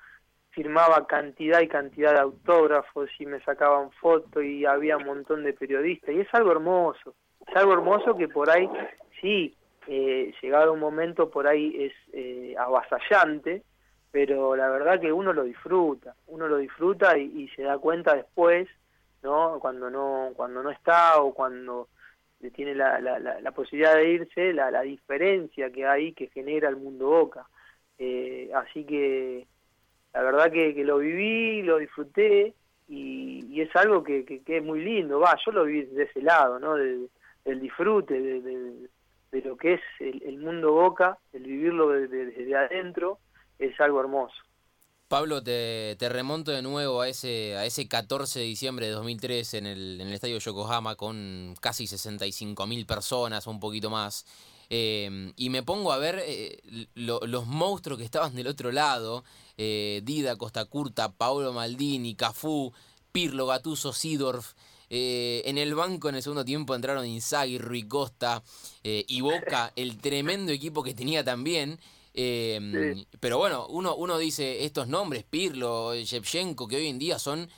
firmaba 0.57 1.07
cantidad 1.07 1.61
y 1.61 1.69
cantidad 1.69 2.15
de 2.15 2.21
autógrafos 2.21 3.11
y 3.19 3.27
me 3.27 3.41
sacaban 3.41 3.91
fotos 3.91 4.43
y 4.43 4.65
había 4.65 4.97
un 4.97 5.05
montón 5.05 5.45
de 5.45 5.53
periodistas 5.53 6.15
y 6.15 6.21
es 6.21 6.29
algo 6.33 6.51
hermoso. 6.51 7.15
Es 7.47 7.55
algo 7.57 7.75
hermoso 7.75 8.17
que 8.17 8.27
por 8.27 8.49
ahí 8.49 8.67
sí 9.21 9.55
eh, 9.87 10.35
llegado 10.43 10.73
un 10.73 10.81
momento 10.81 11.31
por 11.31 11.47
ahí 11.47 11.75
es 11.79 11.93
eh, 12.13 12.55
avasallante, 12.59 13.63
pero 14.11 14.57
la 14.57 14.69
verdad 14.69 15.01
que 15.01 15.13
uno 15.13 15.33
lo 15.33 15.45
disfruta, 15.45 16.15
uno 16.27 16.49
lo 16.49 16.57
disfruta 16.57 17.17
y, 17.19 17.49
se 17.55 17.63
da 17.63 17.79
cuenta 17.79 18.15
después, 18.15 18.69
¿no? 19.23 19.59
Cuando 19.61 19.91
no, 19.91 20.31
cuando 20.35 20.63
no 20.63 20.71
está 20.71 21.21
o 21.21 21.35
cuando 21.35 21.89
tiene 22.55 22.75
la, 22.75 23.01
la, 23.01 23.19
la, 23.19 23.53
posibilidad 23.53 23.95
de 23.95 24.11
irse, 24.11 24.53
la, 24.53 24.71
la, 24.71 24.83
diferencia 24.83 25.71
que 25.71 25.87
hay 25.87 26.13
que 26.13 26.29
genera 26.29 26.69
el 26.69 26.77
mundo 26.77 27.09
Boca. 27.09 27.47
Eh, 27.99 28.51
así 28.55 28.85
que 28.85 29.47
la 30.13 30.23
verdad 30.23 30.53
que, 30.53 30.75
que, 30.75 30.85
lo 30.85 30.99
viví, 30.99 31.63
lo 31.63 31.79
disfruté 31.79 32.55
y, 32.89 33.61
es 33.61 33.75
algo 33.75 34.05
que, 34.05 34.25
que, 34.25 34.57
es 34.57 34.63
muy 34.63 34.83
lindo. 34.83 35.21
Va, 35.21 35.37
yo 35.45 35.53
lo 35.53 35.65
vi 35.65 35.83
de 35.83 36.05
ese 36.05 36.23
lado, 36.23 36.59
¿no? 36.59 36.75
del 36.75 37.09
disfrute, 37.61 38.21
de 38.21 38.89
lo 39.43 39.57
que 39.57 39.75
es 39.75 39.81
el, 40.01 40.39
mundo 40.39 40.73
Boca, 40.73 41.19
el 41.33 41.43
vivirlo 41.43 41.89
desde, 41.89 42.57
adentro, 42.57 43.19
es 43.59 43.79
algo 43.81 44.01
hermoso. 44.01 44.35
Pablo, 45.09 45.43
te, 45.43 45.97
remonto 46.01 46.51
de 46.51 46.63
nuevo 46.63 47.01
a 47.01 47.09
ese, 47.09 47.57
a 47.57 47.65
ese 47.65 47.87
14 47.87 48.41
de 48.41 48.45
diciembre 48.45 48.87
de 48.87 48.93
2003 48.93 49.55
en 49.55 49.67
el, 49.67 50.01
en 50.01 50.09
el 50.09 50.15
estadio 50.15 50.39
Yokohama 50.39 50.97
con 50.97 51.55
casi 51.61 51.87
65 51.87 52.67
mil 52.67 52.87
personas, 52.87 53.47
un 53.47 53.61
poquito 53.61 53.89
más. 53.89 54.27
Eh, 54.69 55.33
y 55.37 55.51
me 55.51 55.63
pongo 55.63 55.93
a 55.93 55.99
ver 55.99 56.21
eh, 56.27 56.61
los 56.95 57.47
monstruos 57.47 57.99
que 57.99 58.05
estaban 58.05 58.35
del 58.35 58.49
otro 58.49 58.73
lado: 58.73 59.25
eh, 59.57 60.01
Dida, 60.05 60.37
Costa 60.37 60.65
Curta, 60.65 61.13
Paolo 61.13 61.53
Maldini, 61.53 62.15
Cafú, 62.15 62.73
Pirlo, 63.13 63.47
Gatuso, 63.47 63.93
Sidorf. 63.93 64.55
Eh, 64.89 65.43
en 65.45 65.59
el 65.59 65.75
banco 65.75 66.09
en 66.09 66.15
el 66.15 66.23
segundo 66.23 66.45
tiempo 66.45 66.75
entraron 66.75 67.07
Inzaghi, 67.07 67.59
Rui 67.59 67.89
Costa 67.89 68.43
eh, 68.85 69.05
y 69.09 69.21
Boca, 69.21 69.73
el 69.77 69.99
tremendo 69.99 70.53
equipo 70.53 70.83
que 70.83 70.95
tenía 70.95 71.25
también. 71.25 71.79
Eh, 72.15 73.05
pero 73.21 73.39
bueno, 73.39 73.67
uno, 73.69 73.95
uno 73.95 74.17
dice 74.17 74.65
estos 74.65 74.89
nombres, 74.89 75.25
Pirlo, 75.29 75.95
Shevchenko, 75.95 76.67
que 76.67 76.77
hoy 76.77 76.87
en 76.87 76.99
día 76.99 77.19
son 77.19 77.49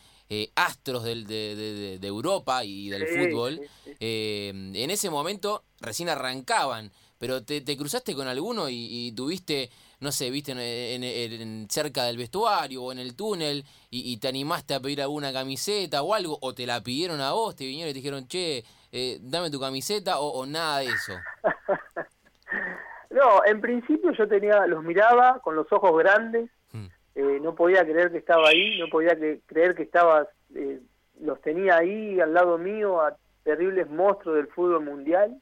astros 0.57 1.05
del, 1.05 1.27
de, 1.27 1.99
Europa 2.03 2.63
y 2.63 2.91
del 2.91 3.07
fútbol. 3.07 3.61
en 3.99 4.91
ese 4.91 5.09
momento 5.09 5.65
recién 5.81 6.11
arrancaban, 6.11 6.93
pero 7.19 7.43
te, 7.45 7.63
cruzaste 7.79 8.15
con 8.15 8.27
alguno 8.27 8.69
y 8.69 9.13
tuviste 9.13 9.71
no 10.01 10.13
sé, 10.13 10.31
viste 10.31 10.53
en, 10.53 11.69
cerca 11.69 12.05
del 12.05 12.17
vestuario 12.17 12.85
o 12.85 12.93
en 12.93 12.99
el 12.99 13.17
túnel 13.17 13.65
y, 13.91 14.17
te 14.19 14.29
animaste 14.29 14.75
a 14.75 14.81
pedir 14.81 15.03
alguna 15.03 15.33
camiseta 15.33 16.03
o 16.03 16.15
algo, 16.15 16.39
o 16.41 16.55
te 16.55 16.67
la 16.67 16.81
pidieron 16.83 17.21
a 17.21 17.33
vos, 17.33 17.57
te 17.57 17.65
vinieron 17.65 17.91
y 17.91 17.93
te 17.93 17.99
dijeron, 17.99 18.29
che, 18.29 18.65
eh, 18.93 19.19
dame 19.21 19.51
tu 19.51 19.59
camiseta 19.59 20.21
o, 20.21 20.47
nada 20.47 20.79
de 20.81 20.87
eso? 20.87 21.15
no, 23.11 23.45
en 23.45 23.61
principio 23.61 24.13
yo 24.13 24.29
tenía, 24.29 24.67
los 24.67 24.85
miraba 24.85 25.41
con 25.41 25.57
los 25.57 25.71
ojos 25.73 25.99
grandes, 25.99 26.51
hmm. 26.73 26.87
eh, 27.17 27.39
no 27.43 27.55
podía 27.55 27.85
creer 27.85 28.13
que 28.13 28.19
estaba 28.19 28.49
ahí, 28.49 28.79
no 28.79 28.89
podía 28.89 29.17
creer 29.47 29.75
que 29.75 29.83
estaba, 29.83 30.29
eh, 30.55 30.81
los 31.21 31.41
tenía 31.41 31.79
ahí 31.79 32.21
al 32.21 32.35
lado 32.35 32.57
mío 32.59 33.01
a 33.01 33.17
terribles 33.43 33.89
monstruos 33.91 34.37
del 34.37 34.49
fútbol 34.49 34.85
mundial. 34.85 35.41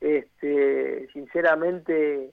Este, 0.00 1.08
sinceramente, 1.12 2.32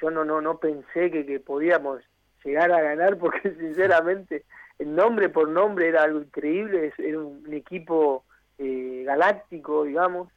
yo 0.00 0.10
no, 0.10 0.24
no, 0.24 0.40
no 0.40 0.58
pensé 0.58 1.10
que, 1.10 1.24
que 1.24 1.40
podíamos 1.40 2.02
llegar 2.44 2.72
a 2.72 2.80
ganar 2.80 3.18
porque 3.18 3.50
sinceramente 3.54 4.44
el 4.78 4.94
nombre 4.94 5.28
por 5.28 5.48
nombre 5.48 5.88
era 5.88 6.02
algo 6.02 6.20
increíble, 6.20 6.92
era 6.98 7.18
un, 7.18 7.52
equipo 7.52 8.24
eh, 8.58 9.02
galáctico, 9.06 9.84
digamos, 9.84 10.28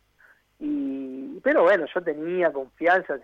y 0.60 1.40
pero 1.42 1.64
bueno, 1.64 1.86
yo 1.94 2.02
tenía 2.02 2.52
confianza, 2.52 3.18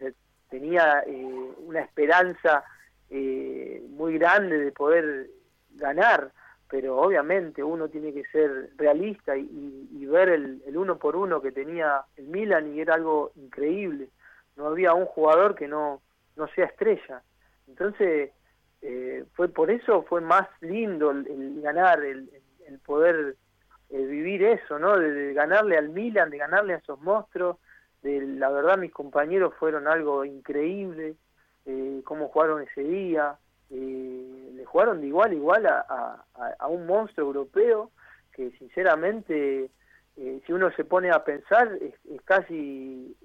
tenía 0.50 1.04
eh, 1.06 1.52
una 1.66 1.82
esperanza 1.82 2.64
eh, 3.10 3.84
muy 3.90 4.18
grande 4.18 4.58
de 4.58 4.72
poder 4.72 5.30
ganar, 5.76 6.32
pero 6.70 6.98
obviamente 6.98 7.64
uno 7.64 7.90
tiene 7.90 8.14
que 8.14 8.24
ser 8.26 8.70
realista 8.78 9.38
y, 9.38 9.90
y, 9.92 10.06
ver 10.06 10.30
el, 10.30 10.62
el, 10.66 10.78
uno 10.78 10.98
por 10.98 11.16
uno 11.16 11.42
que 11.42 11.52
tenía 11.52 12.04
el 12.18 12.28
Milan 12.28 12.74
y 12.74 12.82
era 12.82 12.96
algo 12.96 13.32
increíble, 13.36 14.10
no 14.56 14.68
había 14.68 14.94
un 14.94 15.06
jugador 15.06 15.56
que 15.56 15.68
no, 15.68 16.02
no 16.36 16.48
sea 16.50 16.66
estrella, 16.66 17.22
entonces 17.68 18.32
eh, 18.82 19.26
fue 19.34 19.50
por 19.50 19.72
eso 19.72 20.04
fue 20.04 20.22
más 20.22 20.48
lindo 20.62 21.12
el, 21.12 21.62
ganar, 21.62 22.04
el, 22.04 22.30
poder 22.86 23.36
eh, 23.90 23.98
vivir 23.98 24.44
eso, 24.44 24.78
¿no? 24.78 24.98
De, 24.98 25.34
ganarle 25.34 25.78
al 25.78 25.90
Milan, 25.90 26.30
de 26.30 26.38
ganarle 26.38 26.74
a 26.74 26.78
esos 26.78 27.02
monstruos. 27.02 27.58
De, 28.04 28.22
la 28.22 28.50
verdad, 28.50 28.78
mis 28.78 28.92
compañeros 28.92 29.54
fueron 29.58 29.88
algo 29.88 30.24
increíble, 30.24 31.16
eh, 31.66 32.02
cómo 32.04 32.28
jugaron 32.28 32.62
ese 32.62 32.84
día. 32.84 33.38
Eh, 33.72 34.52
le 34.54 34.66
jugaron 34.66 35.02
de 35.02 35.08
igual 35.08 35.32
a 35.32 35.34
igual 35.34 35.66
a, 35.66 36.24
a, 36.60 36.68
un 36.68 36.86
monstruo 36.86 37.26
europeo 37.26 37.92
que, 38.34 38.52
sinceramente, 38.60 39.72
si 40.16 40.54
uno 40.54 40.72
se 40.72 40.86
pone 40.86 41.12
a 41.12 41.24
pensar, 41.24 41.78
es, 41.82 42.22
casi 42.24 43.16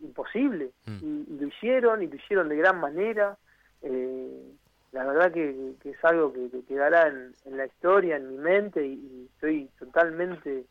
imposible. 0.00 0.70
Mm. 0.86 0.98
Y, 1.02 1.34
y, 1.34 1.38
lo 1.40 1.46
hicieron, 1.48 2.02
y 2.02 2.06
lo 2.06 2.16
hicieron 2.16 2.48
de 2.48 2.56
gran 2.56 2.78
manera. 2.80 3.36
Eh, 3.82 4.52
la 4.92 5.04
verdad 5.04 5.32
que, 5.32 5.74
es 5.84 6.04
algo 6.04 6.32
que, 6.32 6.48
quedará 6.66 7.08
en, 7.08 7.56
la 7.56 7.66
historia, 7.66 8.16
en 8.16 8.30
mi 8.30 8.38
mente, 8.38 8.86
y, 8.86 9.28
estoy 9.34 9.68
totalmente 9.78 10.64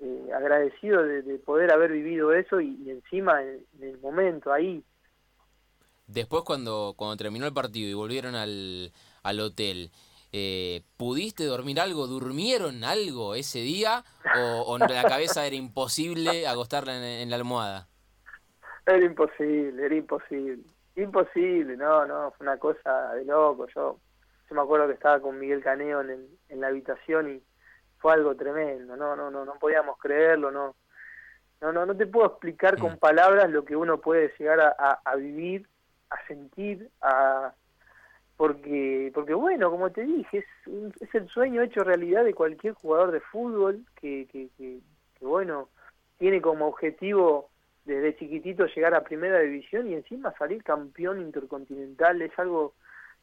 eh, 0.00 0.28
agradecido 0.34 1.02
de, 1.02 1.22
poder 1.38 1.72
haber 1.72 1.92
vivido 1.92 2.32
eso 2.32 2.60
y, 2.60 2.90
encima 2.90 3.42
en, 3.42 3.64
el 3.80 3.98
momento, 3.98 4.52
ahí. 4.52 4.82
Después 6.06 6.42
cuando, 6.44 6.94
cuando 6.96 7.16
terminó 7.16 7.46
el 7.46 7.52
partido 7.52 7.88
y 7.88 7.94
volvieron 7.94 8.34
al, 8.34 8.92
al 9.22 9.40
hotel, 9.40 9.90
eh, 10.32 10.82
¿pudiste 10.96 11.44
dormir 11.44 11.80
algo? 11.80 12.06
¿Durmieron 12.06 12.84
algo 12.84 13.34
ese 13.34 13.60
día? 13.60 14.04
¿O, 14.36 14.74
o 14.74 14.78
la 14.78 15.04
cabeza 15.04 15.46
era 15.46 15.56
imposible 15.56 16.46
acostarla 16.46 17.22
en 17.22 17.30
la 17.30 17.36
almohada? 17.36 17.88
Era 18.86 19.04
imposible, 19.04 19.84
era 19.84 19.94
imposible 19.94 20.64
Imposible, 20.98 21.76
no, 21.76 22.04
no, 22.06 22.32
fue 22.32 22.44
una 22.44 22.58
cosa 22.58 23.14
de 23.14 23.24
loco. 23.24 23.68
Yo, 23.68 24.00
yo 24.48 24.54
me 24.56 24.62
acuerdo 24.62 24.88
que 24.88 24.94
estaba 24.94 25.20
con 25.20 25.38
Miguel 25.38 25.62
Caneo 25.62 26.00
en, 26.00 26.26
en 26.48 26.60
la 26.60 26.66
habitación 26.66 27.36
y 27.36 27.42
fue 27.98 28.14
algo 28.14 28.34
tremendo. 28.34 28.96
No, 28.96 29.14
no, 29.14 29.30
no, 29.30 29.44
no 29.44 29.54
podíamos 29.60 29.96
creerlo, 29.98 30.50
no. 30.50 30.74
No, 31.60 31.72
no, 31.72 31.86
no 31.86 31.96
te 31.96 32.06
puedo 32.06 32.26
explicar 32.26 32.78
con 32.78 32.94
mm. 32.94 32.98
palabras 32.98 33.48
lo 33.48 33.64
que 33.64 33.76
uno 33.76 34.00
puede 34.00 34.32
llegar 34.38 34.60
a, 34.60 35.00
a, 35.04 35.14
vivir, 35.14 35.68
a 36.10 36.16
sentir, 36.26 36.90
a 37.00 37.54
porque 38.38 39.10
porque 39.12 39.34
bueno, 39.34 39.68
como 39.68 39.90
te 39.90 40.04
dije, 40.04 40.38
es, 40.38 40.46
es 41.00 41.14
el 41.14 41.28
sueño 41.28 41.60
hecho 41.60 41.82
realidad 41.82 42.24
de 42.24 42.34
cualquier 42.34 42.72
jugador 42.72 43.10
de 43.10 43.18
fútbol 43.20 43.84
que, 44.00 44.28
que, 44.30 44.80
bueno, 45.20 45.68
tiene 46.18 46.40
como 46.40 46.68
objetivo 46.68 47.50
desde 47.84 48.16
chiquitito 48.16 48.66
llegar 48.66 48.94
a 48.94 49.02
primera 49.02 49.40
división 49.40 49.88
y 49.88 49.94
encima 49.94 50.32
salir 50.38 50.62
campeón 50.62 51.20
intercontinental. 51.20 52.22
Es 52.22 52.30
algo 52.38 52.74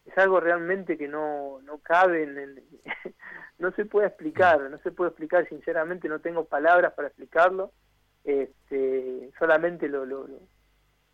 es 0.04 0.16
algo 0.18 0.38
realmente 0.38 0.98
que 0.98 1.08
no 1.08 1.62
no 1.62 1.78
cabe 1.78 2.24
en 2.24 2.60
no 3.58 3.72
se 3.72 3.86
puede 3.86 4.08
explicar 4.08 4.60
no 4.70 4.76
se 4.80 4.92
puede 4.92 5.08
explicar 5.12 5.48
sinceramente 5.48 6.10
no 6.10 6.20
tengo 6.20 6.44
palabras 6.44 6.92
para 6.92 7.08
explicarlo. 7.08 7.72
Este 8.22 9.30
solamente 9.38 9.88
lo 9.88 10.04
lo, 10.04 10.28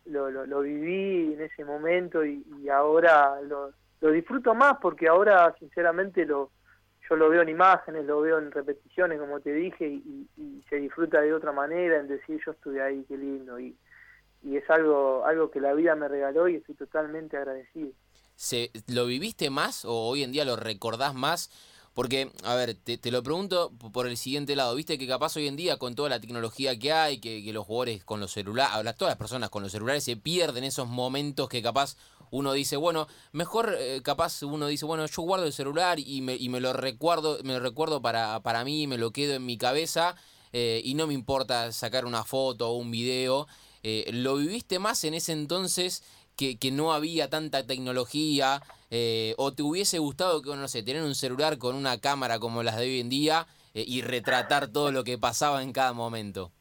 lo, 0.05 0.45
lo, 0.45 0.59
viví 0.59 1.35
en 1.35 1.41
ese 1.41 1.63
momento 1.63 2.25
y, 2.25 2.45
y 2.61 2.67
ahora 2.67 3.39
lo, 3.41 3.71
lo 4.03 4.11
disfruto 4.11 4.53
más 4.53 4.77
porque 4.81 5.07
ahora 5.07 5.55
sinceramente 5.57 6.25
lo 6.25 6.51
yo 7.09 7.15
lo 7.15 7.29
veo 7.29 7.41
en 7.41 7.49
imágenes, 7.49 8.05
lo 8.05 8.21
veo 8.21 8.37
en 8.37 8.51
repeticiones, 8.51 9.19
como 9.19 9.39
te 9.41 9.53
dije, 9.53 9.87
y, 9.87 10.27
se 10.69 10.77
disfruta 10.77 11.19
de 11.19 11.33
otra 11.33 11.51
manera, 11.51 11.99
en 11.99 12.07
decir 12.07 12.41
yo 12.45 12.53
estuve 12.53 12.81
ahí, 12.81 13.05
qué 13.07 13.17
lindo, 13.17 13.59
y, 13.59 13.75
y 14.41 14.55
es 14.55 14.69
algo, 14.69 15.25
algo 15.25 15.51
que 15.51 15.59
la 15.59 15.73
vida 15.73 15.95
me 15.95 16.07
regaló 16.07 16.47
y 16.47 16.55
estoy 16.55 16.75
totalmente 16.75 17.35
agradecido. 17.35 17.91
¿Se, 18.35 18.71
¿Lo 18.87 19.05
viviste 19.05 19.49
más 19.49 19.83
o 19.83 20.07
hoy 20.07 20.23
en 20.23 20.31
día 20.31 20.45
lo 20.45 20.55
recordás 20.55 21.13
más? 21.13 21.49
Porque, 21.93 22.31
a 22.43 22.55
ver, 22.55 22.73
te, 22.73 22.97
te, 22.97 23.11
lo 23.11 23.21
pregunto 23.21 23.71
por 23.91 24.07
el 24.07 24.17
siguiente 24.17 24.55
lado. 24.55 24.73
Viste 24.73 24.97
que 24.97 25.07
capaz 25.07 25.35
hoy 25.37 25.47
en 25.47 25.55
día, 25.55 25.77
con 25.77 25.93
toda 25.93 26.09
la 26.09 26.19
tecnología 26.19 26.79
que 26.79 26.91
hay, 26.91 27.19
que, 27.19 27.43
que 27.43 27.53
los 27.53 27.67
jugadores 27.67 28.03
con 28.03 28.19
los 28.19 28.31
celulares, 28.31 28.95
todas 28.95 29.11
las 29.11 29.17
personas 29.17 29.51
con 29.51 29.61
los 29.61 29.71
celulares 29.71 30.03
se 30.03 30.17
pierden 30.17 30.63
esos 30.63 30.87
momentos 30.87 31.49
que 31.49 31.61
capaz 31.61 31.95
uno 32.33 32.51
dice, 32.53 32.77
bueno, 32.77 33.07
mejor 33.31 33.75
eh, 33.77 34.01
capaz 34.03 34.41
uno 34.41 34.65
dice, 34.65 34.85
bueno, 34.85 35.05
yo 35.05 35.21
guardo 35.21 35.45
el 35.45 35.53
celular 35.53 35.99
y 35.99 36.21
me, 36.21 36.35
y 36.35 36.49
me 36.49 36.59
lo 36.59 36.73
recuerdo, 36.73 37.37
me 37.43 37.53
lo 37.53 37.59
recuerdo 37.59 38.01
para, 38.01 38.39
para 38.39 38.63
mí, 38.63 38.87
me 38.87 38.97
lo 38.97 39.11
quedo 39.11 39.35
en 39.35 39.45
mi 39.45 39.55
cabeza 39.55 40.15
eh, 40.51 40.81
y 40.83 40.95
no 40.95 41.05
me 41.05 41.13
importa 41.13 41.71
sacar 41.71 42.05
una 42.05 42.23
foto 42.23 42.71
o 42.71 42.77
un 42.77 42.89
video. 42.89 43.47
Eh, 43.83 44.09
¿Lo 44.11 44.37
viviste 44.37 44.79
más 44.79 45.03
en 45.03 45.13
ese 45.13 45.31
entonces 45.31 46.03
que, 46.35 46.57
que 46.57 46.71
no 46.71 46.91
había 46.91 47.29
tanta 47.29 47.67
tecnología? 47.67 48.63
¿O 49.37 49.53
te 49.53 49.63
hubiese 49.63 49.99
gustado, 49.99 50.41
que, 50.41 50.55
no 50.55 50.67
sé, 50.67 50.81
tener 50.81 51.03
un 51.03 51.15
celular 51.15 51.57
con 51.59 51.75
una 51.75 51.99
cámara 51.99 52.39
como 52.39 52.63
las 52.63 52.77
de 52.77 52.83
hoy 52.83 52.99
en 52.99 53.09
día 53.09 53.47
y 53.73 54.01
retratar 54.01 54.67
todo 54.67 54.91
lo 54.91 55.03
que 55.03 55.17
pasaba 55.17 55.63
en 55.63 55.71
cada 55.71 55.93
momento? 55.93 56.51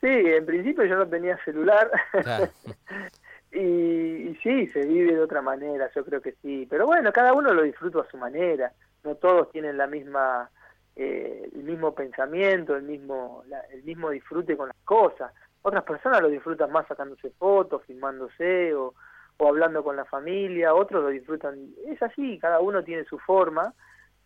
Sí, 0.00 0.08
en 0.08 0.46
principio 0.46 0.84
yo 0.84 0.96
no 0.96 1.06
tenía 1.06 1.38
celular. 1.44 1.90
Y, 3.52 4.34
sí, 4.42 4.66
se 4.68 4.86
vive 4.86 5.14
de 5.14 5.20
otra 5.20 5.42
manera, 5.42 5.90
yo 5.94 6.04
creo 6.04 6.20
que 6.20 6.32
sí. 6.42 6.66
Pero 6.70 6.86
bueno, 6.86 7.12
cada 7.12 7.34
uno 7.34 7.52
lo 7.52 7.62
disfruta 7.62 8.00
a 8.00 8.10
su 8.10 8.16
manera. 8.16 8.72
No 9.04 9.14
todos 9.16 9.50
tienen 9.50 9.76
la 9.76 9.86
misma, 9.86 10.50
eh, 10.96 11.50
el 11.54 11.62
mismo 11.62 11.94
pensamiento, 11.94 12.74
el 12.76 12.82
mismo, 12.82 13.44
el 13.70 13.82
mismo 13.82 14.10
disfrute 14.10 14.56
con 14.56 14.68
las 14.68 14.76
cosas. 14.84 15.32
Otras 15.60 15.84
personas 15.84 16.22
lo 16.22 16.28
disfrutan 16.28 16.72
más 16.72 16.86
sacándose 16.86 17.30
fotos, 17.38 17.82
filmándose 17.84 18.74
o, 18.74 18.94
o 19.36 19.48
hablando 19.48 19.84
con 19.84 19.96
la 19.96 20.06
familia. 20.06 20.74
Otros 20.74 21.02
lo 21.02 21.08
disfrutan. 21.10 21.74
Es 21.86 22.02
así, 22.02 22.38
cada 22.38 22.60
uno 22.60 22.82
tiene 22.82 23.04
su 23.04 23.18
forma. 23.18 23.74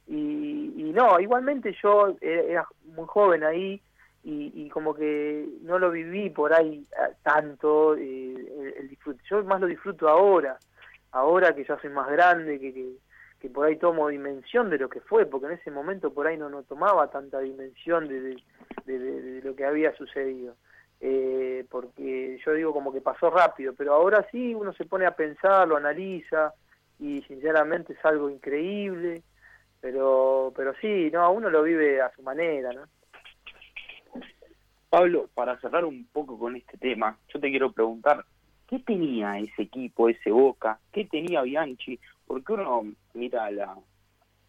Y, 0.06 0.72
y 0.76 0.92
no, 0.92 1.18
igualmente 1.18 1.74
yo 1.82 2.16
era 2.20 2.64
muy 2.84 3.06
joven 3.06 3.42
ahí 3.42 3.82
y, 4.28 4.68
como 4.70 4.92
que 4.92 5.46
no 5.62 5.78
lo 5.78 5.92
viví 5.92 6.30
por 6.30 6.52
ahí 6.52 6.84
eh, 6.90 7.14
tanto 7.22 7.94
eh, 7.94 8.74
el, 8.76 8.88
disfrute. 8.88 9.22
Yo 9.30 9.44
más 9.44 9.60
lo 9.60 9.68
disfruto 9.68 10.08
ahora, 10.08 10.58
ahora 11.12 11.54
que 11.54 11.64
ya 11.64 11.78
soy 11.80 11.90
más 11.90 12.10
grande, 12.10 12.58
que, 12.58 12.96
que, 13.38 13.48
por 13.50 13.66
ahí 13.66 13.76
tomo 13.76 14.08
dimensión 14.08 14.68
de 14.68 14.78
lo 14.78 14.88
que 14.88 15.00
fue, 15.00 15.26
porque 15.26 15.46
en 15.46 15.52
ese 15.52 15.70
momento 15.70 16.12
por 16.12 16.26
ahí 16.26 16.36
no, 16.36 16.48
no 16.48 16.64
tomaba 16.64 17.08
tanta 17.08 17.38
dimensión 17.38 18.08
de, 18.08 18.36
de, 18.84 19.40
lo 19.44 19.54
que 19.54 19.64
había 19.64 19.94
sucedido. 19.94 20.56
Eh, 21.00 21.64
porque 21.70 22.40
yo 22.44 22.52
digo 22.54 22.72
como 22.72 22.92
que 22.92 23.00
pasó 23.00 23.30
rápido, 23.30 23.74
pero 23.74 23.94
ahora 23.94 24.26
sí 24.32 24.56
uno 24.56 24.72
se 24.72 24.86
pone 24.86 25.06
a 25.06 25.14
pensar, 25.14 25.68
lo 25.68 25.76
analiza 25.76 26.52
y 26.98 27.22
sinceramente 27.28 27.92
es 27.92 28.04
algo 28.04 28.28
increíble, 28.28 29.22
pero 29.80 30.52
pero 30.56 30.74
sí, 30.80 31.10
no, 31.12 31.30
uno 31.30 31.48
lo 31.48 31.62
vive 31.62 32.00
a 32.00 32.10
su 32.10 32.22
manera, 32.22 32.72
¿no? 32.72 32.86
Pablo, 34.88 35.28
para 35.34 35.58
cerrar 35.60 35.84
un 35.84 36.06
poco 36.12 36.38
con 36.38 36.56
este 36.56 36.78
tema, 36.78 37.18
yo 37.32 37.40
te 37.40 37.50
quiero 37.50 37.72
preguntar, 37.72 38.24
¿qué 38.68 38.78
tenía 38.78 39.38
ese 39.38 39.62
equipo, 39.62 40.08
ese 40.08 40.30
Boca? 40.30 40.78
¿Qué 40.92 41.04
tenía 41.04 41.42
Bianchi? 41.42 41.98
Porque 42.26 42.52
uno 42.52 42.84
mira 43.14 43.50
la, 43.50 43.76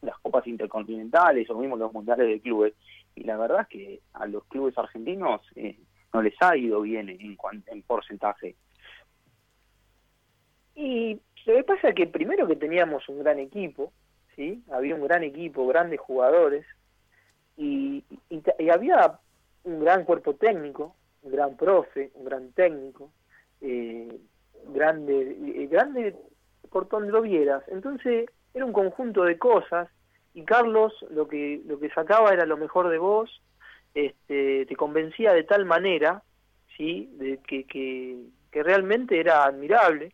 las 0.02 0.18
copas 0.20 0.46
intercontinentales 0.48 1.50
o 1.50 1.58
mismo 1.58 1.76
los 1.78 1.92
mundiales 1.92 2.28
de 2.28 2.40
clubes 2.40 2.74
y 3.16 3.24
la 3.24 3.38
verdad 3.38 3.62
es 3.62 3.68
que 3.68 4.02
a 4.14 4.28
los 4.28 4.46
clubes 4.46 4.78
argentinos 4.78 5.42
eh, 5.56 5.78
no 6.14 6.22
les 6.22 6.36
ha 6.42 6.56
ido 6.56 6.82
bien 6.82 7.10
en, 7.10 7.38
en 7.68 7.82
porcentaje. 7.82 8.56
Y 10.76 11.20
lo 11.46 11.56
que 11.56 11.64
pasa 11.64 11.90
es 11.90 11.96
que 11.96 12.06
primero 12.06 12.48
que 12.48 12.56
teníamos 12.56 13.10
un 13.10 13.20
gran 13.20 13.40
equipo, 13.40 13.92
¿sí? 14.36 14.64
Había 14.72 14.94
un 14.94 15.02
gran 15.02 15.24
equipo, 15.24 15.66
grandes 15.66 16.00
jugadores, 16.00 16.66
y, 17.58 18.04
y 18.30 18.70
había 18.70 19.20
un 19.68 19.82
gran 19.82 20.06
cuerpo 20.06 20.36
técnico, 20.36 20.96
un 21.24 21.32
gran 21.32 21.58
profe, 21.58 22.12
un 22.16 22.26
gran 22.26 22.52
técnico, 22.54 23.12
eh, 23.62 24.18
grande, 24.70 25.38
eh, 25.56 25.68
grande 25.68 26.16
por 26.70 26.88
donde 26.88 27.12
lo 27.12 27.22
vieras. 27.22 27.64
Entonces 27.68 28.30
era 28.54 28.66
un 28.66 28.74
conjunto 28.74 29.24
de 29.24 29.38
cosas 29.38 29.90
y 30.34 30.44
Carlos 30.44 30.94
lo 31.10 31.28
que 31.28 31.62
lo 31.66 31.80
que 31.80 31.90
sacaba 31.90 32.34
era 32.34 32.46
lo 32.46 32.58
mejor 32.58 32.90
de 32.90 32.98
vos, 32.98 33.42
este, 33.94 34.66
te 34.66 34.76
convencía 34.76 35.34
de 35.34 35.44
tal 35.44 35.66
manera, 35.66 36.24
¿sí? 36.76 37.10
De 37.14 37.40
que, 37.40 37.66
que, 37.66 38.64
realmente 38.64 39.20
era 39.20 39.44
admirable. 39.44 40.14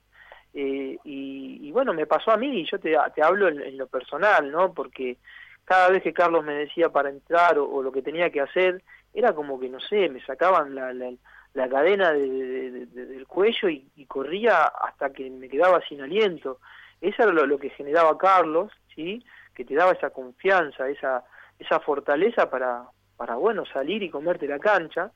Eh, 0.53 0.97
y, 1.05 1.71
bueno, 1.71 1.93
me 1.93 2.05
pasó 2.05 2.31
a 2.31 2.37
mí, 2.37 2.59
y 2.59 2.69
yo 2.69 2.77
te, 2.77 2.93
te 3.15 3.23
hablo 3.23 3.47
en, 3.47 3.77
lo 3.77 3.87
personal, 3.87 4.51
¿no? 4.51 4.73
Porque 4.73 5.17
cada 5.63 5.89
vez 5.89 6.03
que 6.03 6.11
Carlos 6.11 6.43
me 6.43 6.53
decía 6.53 6.89
para 6.89 7.09
entrar 7.09 7.57
o, 7.57 7.81
lo 7.81 7.91
que 7.91 8.01
tenía 8.01 8.29
que 8.31 8.41
hacer, 8.41 8.83
era 9.13 9.33
como 9.33 9.59
que, 9.59 9.69
no 9.69 9.79
sé, 9.79 10.09
me 10.09 10.23
sacaban 10.25 10.73
la, 10.73 10.93
la, 10.93 11.69
cadena 11.69 12.11
del 12.11 13.25
cuello 13.27 13.69
y, 13.69 14.05
corría 14.07 14.63
hasta 14.63 15.11
que 15.11 15.29
me 15.29 15.47
quedaba 15.49 15.81
sin 15.87 16.01
aliento. 16.01 16.59
Eso 16.99 17.23
era 17.23 17.31
lo, 17.31 17.57
que 17.57 17.69
generaba 17.69 18.17
Carlos, 18.17 18.71
¿sí? 18.95 19.23
Que 19.53 19.65
te 19.65 19.75
daba 19.75 19.91
esa 19.91 20.09
confianza, 20.09 20.89
esa, 20.89 21.23
esa 21.59 21.79
fortaleza 21.79 22.49
para, 22.49 22.83
para, 23.17 23.35
bueno, 23.35 23.65
salir 23.65 24.01
y 24.03 24.09
comerte 24.09 24.47
la 24.47 24.59
cancha. 24.59 25.11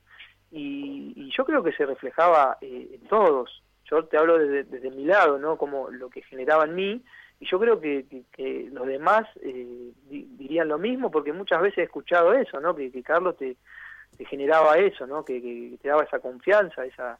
Y, 0.50 1.30
yo 1.36 1.44
creo 1.44 1.62
que 1.62 1.72
se 1.72 1.84
reflejaba 1.84 2.56
eh, 2.60 2.88
en 2.94 3.08
todos, 3.08 3.62
yo 3.90 4.04
te 4.04 4.16
hablo 4.16 4.38
desde, 4.38 4.90
mi 4.90 5.04
lado, 5.04 5.38
¿no? 5.38 5.56
Como 5.56 5.90
lo 5.90 6.08
que 6.10 6.22
generaba 6.22 6.64
en 6.64 6.74
mí, 6.74 7.02
y 7.40 7.46
yo 7.46 7.58
creo 7.58 7.80
que, 7.80 8.04
los 8.72 8.86
demás 8.86 9.26
eh, 9.42 9.92
dirían 10.08 10.68
lo 10.68 10.78
mismo, 10.78 11.10
porque 11.10 11.32
muchas 11.32 11.62
veces 11.62 11.78
he 11.78 11.82
escuchado 11.84 12.32
eso, 12.34 12.60
¿no? 12.60 12.74
Que, 12.74 12.90
Carlos 13.02 13.36
te, 13.36 13.56
generaba 14.26 14.78
eso, 14.78 15.06
¿no? 15.06 15.24
Que, 15.24 15.78
te 15.80 15.88
daba 15.88 16.04
esa 16.04 16.18
confianza, 16.18 16.84
esa, 16.84 17.18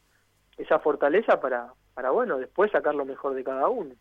esa 0.57 0.79
fortaleza 0.79 1.40
para, 1.40 1.72
para, 1.94 2.11
bueno, 2.11 2.38
después 2.38 2.70
sacar 2.70 2.94
lo 2.94 3.05
mejor 3.05 3.35
de 3.35 3.44
cada 3.44 3.68
uno. 3.68 3.94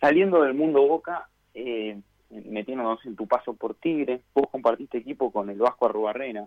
Saliendo 0.00 0.42
del 0.42 0.54
mundo 0.54 0.86
Boca, 0.86 1.28
eh, 1.54 2.00
metiéndonos 2.30 3.04
en 3.04 3.16
tu 3.16 3.26
paso 3.26 3.54
por 3.54 3.74
Tigre, 3.74 4.22
vos 4.34 4.48
compartiste 4.50 4.98
equipo 4.98 5.30
con 5.30 5.50
el 5.50 5.58
Vasco 5.58 5.86
Arrubarrena, 5.86 6.46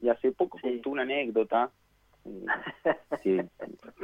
y 0.00 0.08
hace 0.08 0.32
poco 0.32 0.58
sí. 0.58 0.80
una 0.86 1.02
anécdota 1.02 1.70
sí, 3.22 3.38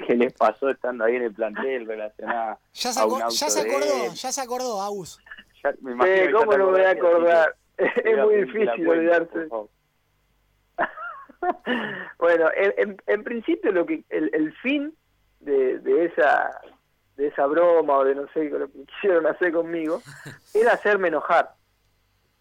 ¿Qué 0.06 0.14
les 0.14 0.32
pasó 0.34 0.68
estando 0.68 1.04
ahí 1.04 1.16
en 1.16 1.22
el 1.22 1.32
plantel 1.32 1.86
relacionada 1.86 2.58
ya 2.72 2.92
se, 2.92 3.00
a 3.00 3.06
ya 3.30 3.48
se 3.48 3.60
acordó, 3.60 4.14
ya 4.14 4.32
se 4.32 4.40
acordó, 4.40 4.82
Agus. 4.82 5.18
¿Cómo 5.62 6.56
no 6.56 6.66
me 6.66 6.72
voy 6.72 6.82
a 6.82 6.90
acordar? 6.90 7.56
es 7.78 8.18
muy 8.18 8.44
difícil 8.44 8.88
olvidarse. 8.88 9.48
bueno, 12.18 12.48
en, 12.54 12.96
en, 13.06 13.24
principio 13.24 13.72
lo 13.72 13.86
que 13.86 14.04
el, 14.10 14.30
el 14.34 14.52
fin 14.58 14.94
de, 15.40 15.78
de 15.78 16.06
esa 16.06 16.60
de 17.16 17.28
esa 17.28 17.46
broma 17.46 17.98
o 17.98 18.04
de 18.04 18.14
no 18.14 18.28
sé 18.32 18.48
lo 18.50 18.70
que 18.70 18.84
quisieron 18.84 19.26
hacer 19.26 19.52
conmigo 19.52 20.00
era 20.54 20.72
hacerme 20.72 21.08
enojar 21.08 21.50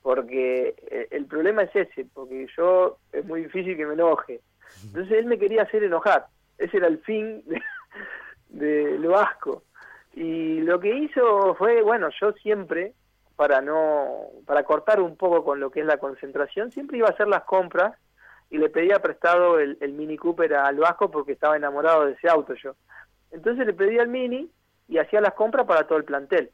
porque 0.02 0.76
eh, 0.92 1.08
el 1.12 1.26
problema 1.26 1.64
es 1.64 1.76
ese 1.76 2.06
porque 2.14 2.48
yo 2.58 2.98
es 3.12 3.26
muy 3.26 3.44
difícil 3.44 3.76
que 3.78 3.86
me 3.86 3.94
enoje 3.94 4.42
entonces 4.84 5.18
él 5.18 5.26
me 5.26 5.40
quería 5.40 5.64
hacer 5.64 5.84
enojar. 5.84 6.28
Ese 6.58 6.78
era 6.78 6.88
el 6.88 7.00
fin 7.00 7.44
de, 8.50 8.98
lo 9.00 9.18
asco. 9.18 9.64
Y 10.14 10.62
lo 10.62 10.80
que 10.80 10.96
hizo 10.96 11.56
fue, 11.56 11.82
bueno, 11.82 12.10
yo 12.20 12.34
siempre, 12.34 12.94
para 13.36 13.62
no, 13.62 14.08
para 14.46 14.64
cortar 14.64 15.00
un 15.00 15.16
poco 15.16 15.44
con 15.44 15.60
lo 15.60 15.72
que 15.72 15.82
es 15.82 15.86
la 15.86 15.98
concentración, 15.98 16.72
siempre 16.72 16.98
iba 16.98 17.08
a 17.08 17.12
hacer 17.12 17.28
las 17.28 17.44
compras 17.44 17.96
y 18.50 18.58
le 18.58 18.70
pedía 18.70 19.00
prestado 19.00 19.60
el, 19.60 19.78
Mini 19.94 20.18
Cooper 20.18 20.56
al 20.56 20.78
Vasco 20.78 21.12
porque 21.12 21.34
estaba 21.34 21.56
enamorado 21.56 22.06
de 22.06 22.14
ese 22.14 22.30
auto 22.30 22.54
yo. 22.56 22.76
Entonces 23.32 23.66
le 23.66 23.74
pedía 23.74 24.02
el 24.02 24.08
Mini 24.08 24.50
y 24.88 24.98
hacía 24.98 25.22
las 25.22 25.34
compras 25.34 25.66
para 25.66 25.86
todo 25.86 25.98
el 25.98 26.04
plantel. 26.04 26.52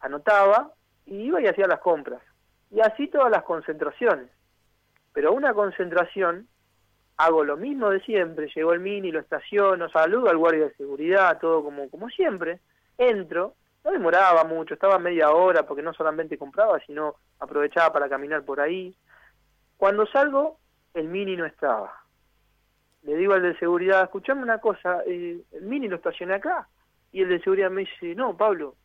Anotaba 0.00 0.72
y 1.06 1.16
iba 1.22 1.40
y 1.40 1.46
hacía 1.46 1.66
las 1.66 1.80
compras. 1.80 2.20
Y 2.70 2.80
así 2.80 3.08
todas 3.08 3.30
las 3.30 3.44
concentraciones. 3.44 4.28
Pero 5.14 5.32
una 5.32 5.54
concentración 5.54 6.46
hago 7.16 7.42
lo 7.44 7.56
mismo 7.56 7.90
de 7.90 8.00
siempre, 8.00 8.50
llegó 8.54 8.72
el 8.72 8.80
mini, 8.80 9.10
lo 9.10 9.20
estaciono, 9.20 9.88
saludo 9.88 10.28
al 10.28 10.36
guardia 10.36 10.66
de 10.66 10.74
seguridad, 10.74 11.38
todo 11.40 11.64
como, 11.64 11.90
como 11.90 12.08
siempre, 12.10 12.60
entro, 12.96 13.54
no 13.84 13.90
demoraba 13.90 14.44
mucho, 14.44 14.74
estaba 14.74 14.98
media 14.98 15.30
hora 15.30 15.64
porque 15.64 15.82
no 15.82 15.92
solamente 15.94 16.38
compraba, 16.38 16.78
sino 16.86 17.16
aprovechaba 17.40 17.92
para 17.92 18.08
caminar 18.08 18.44
por 18.44 18.60
ahí. 18.60 18.94
Cuando 19.76 20.06
salgo, 20.06 20.58
el 20.94 21.08
mini 21.08 21.36
no 21.36 21.46
estaba. 21.46 21.92
Le 23.02 23.16
digo 23.16 23.34
al 23.34 23.42
de 23.42 23.56
seguridad, 23.58 24.02
escuchame 24.02 24.42
una 24.42 24.58
cosa, 24.58 25.02
eh, 25.06 25.40
el 25.52 25.62
mini 25.62 25.88
lo 25.88 25.96
estacioné 25.96 26.34
acá. 26.34 26.68
Y 27.12 27.22
el 27.22 27.28
de 27.28 27.40
seguridad 27.40 27.70
me 27.70 27.82
dice, 27.82 28.14
no, 28.14 28.36
Pablo, 28.36 28.76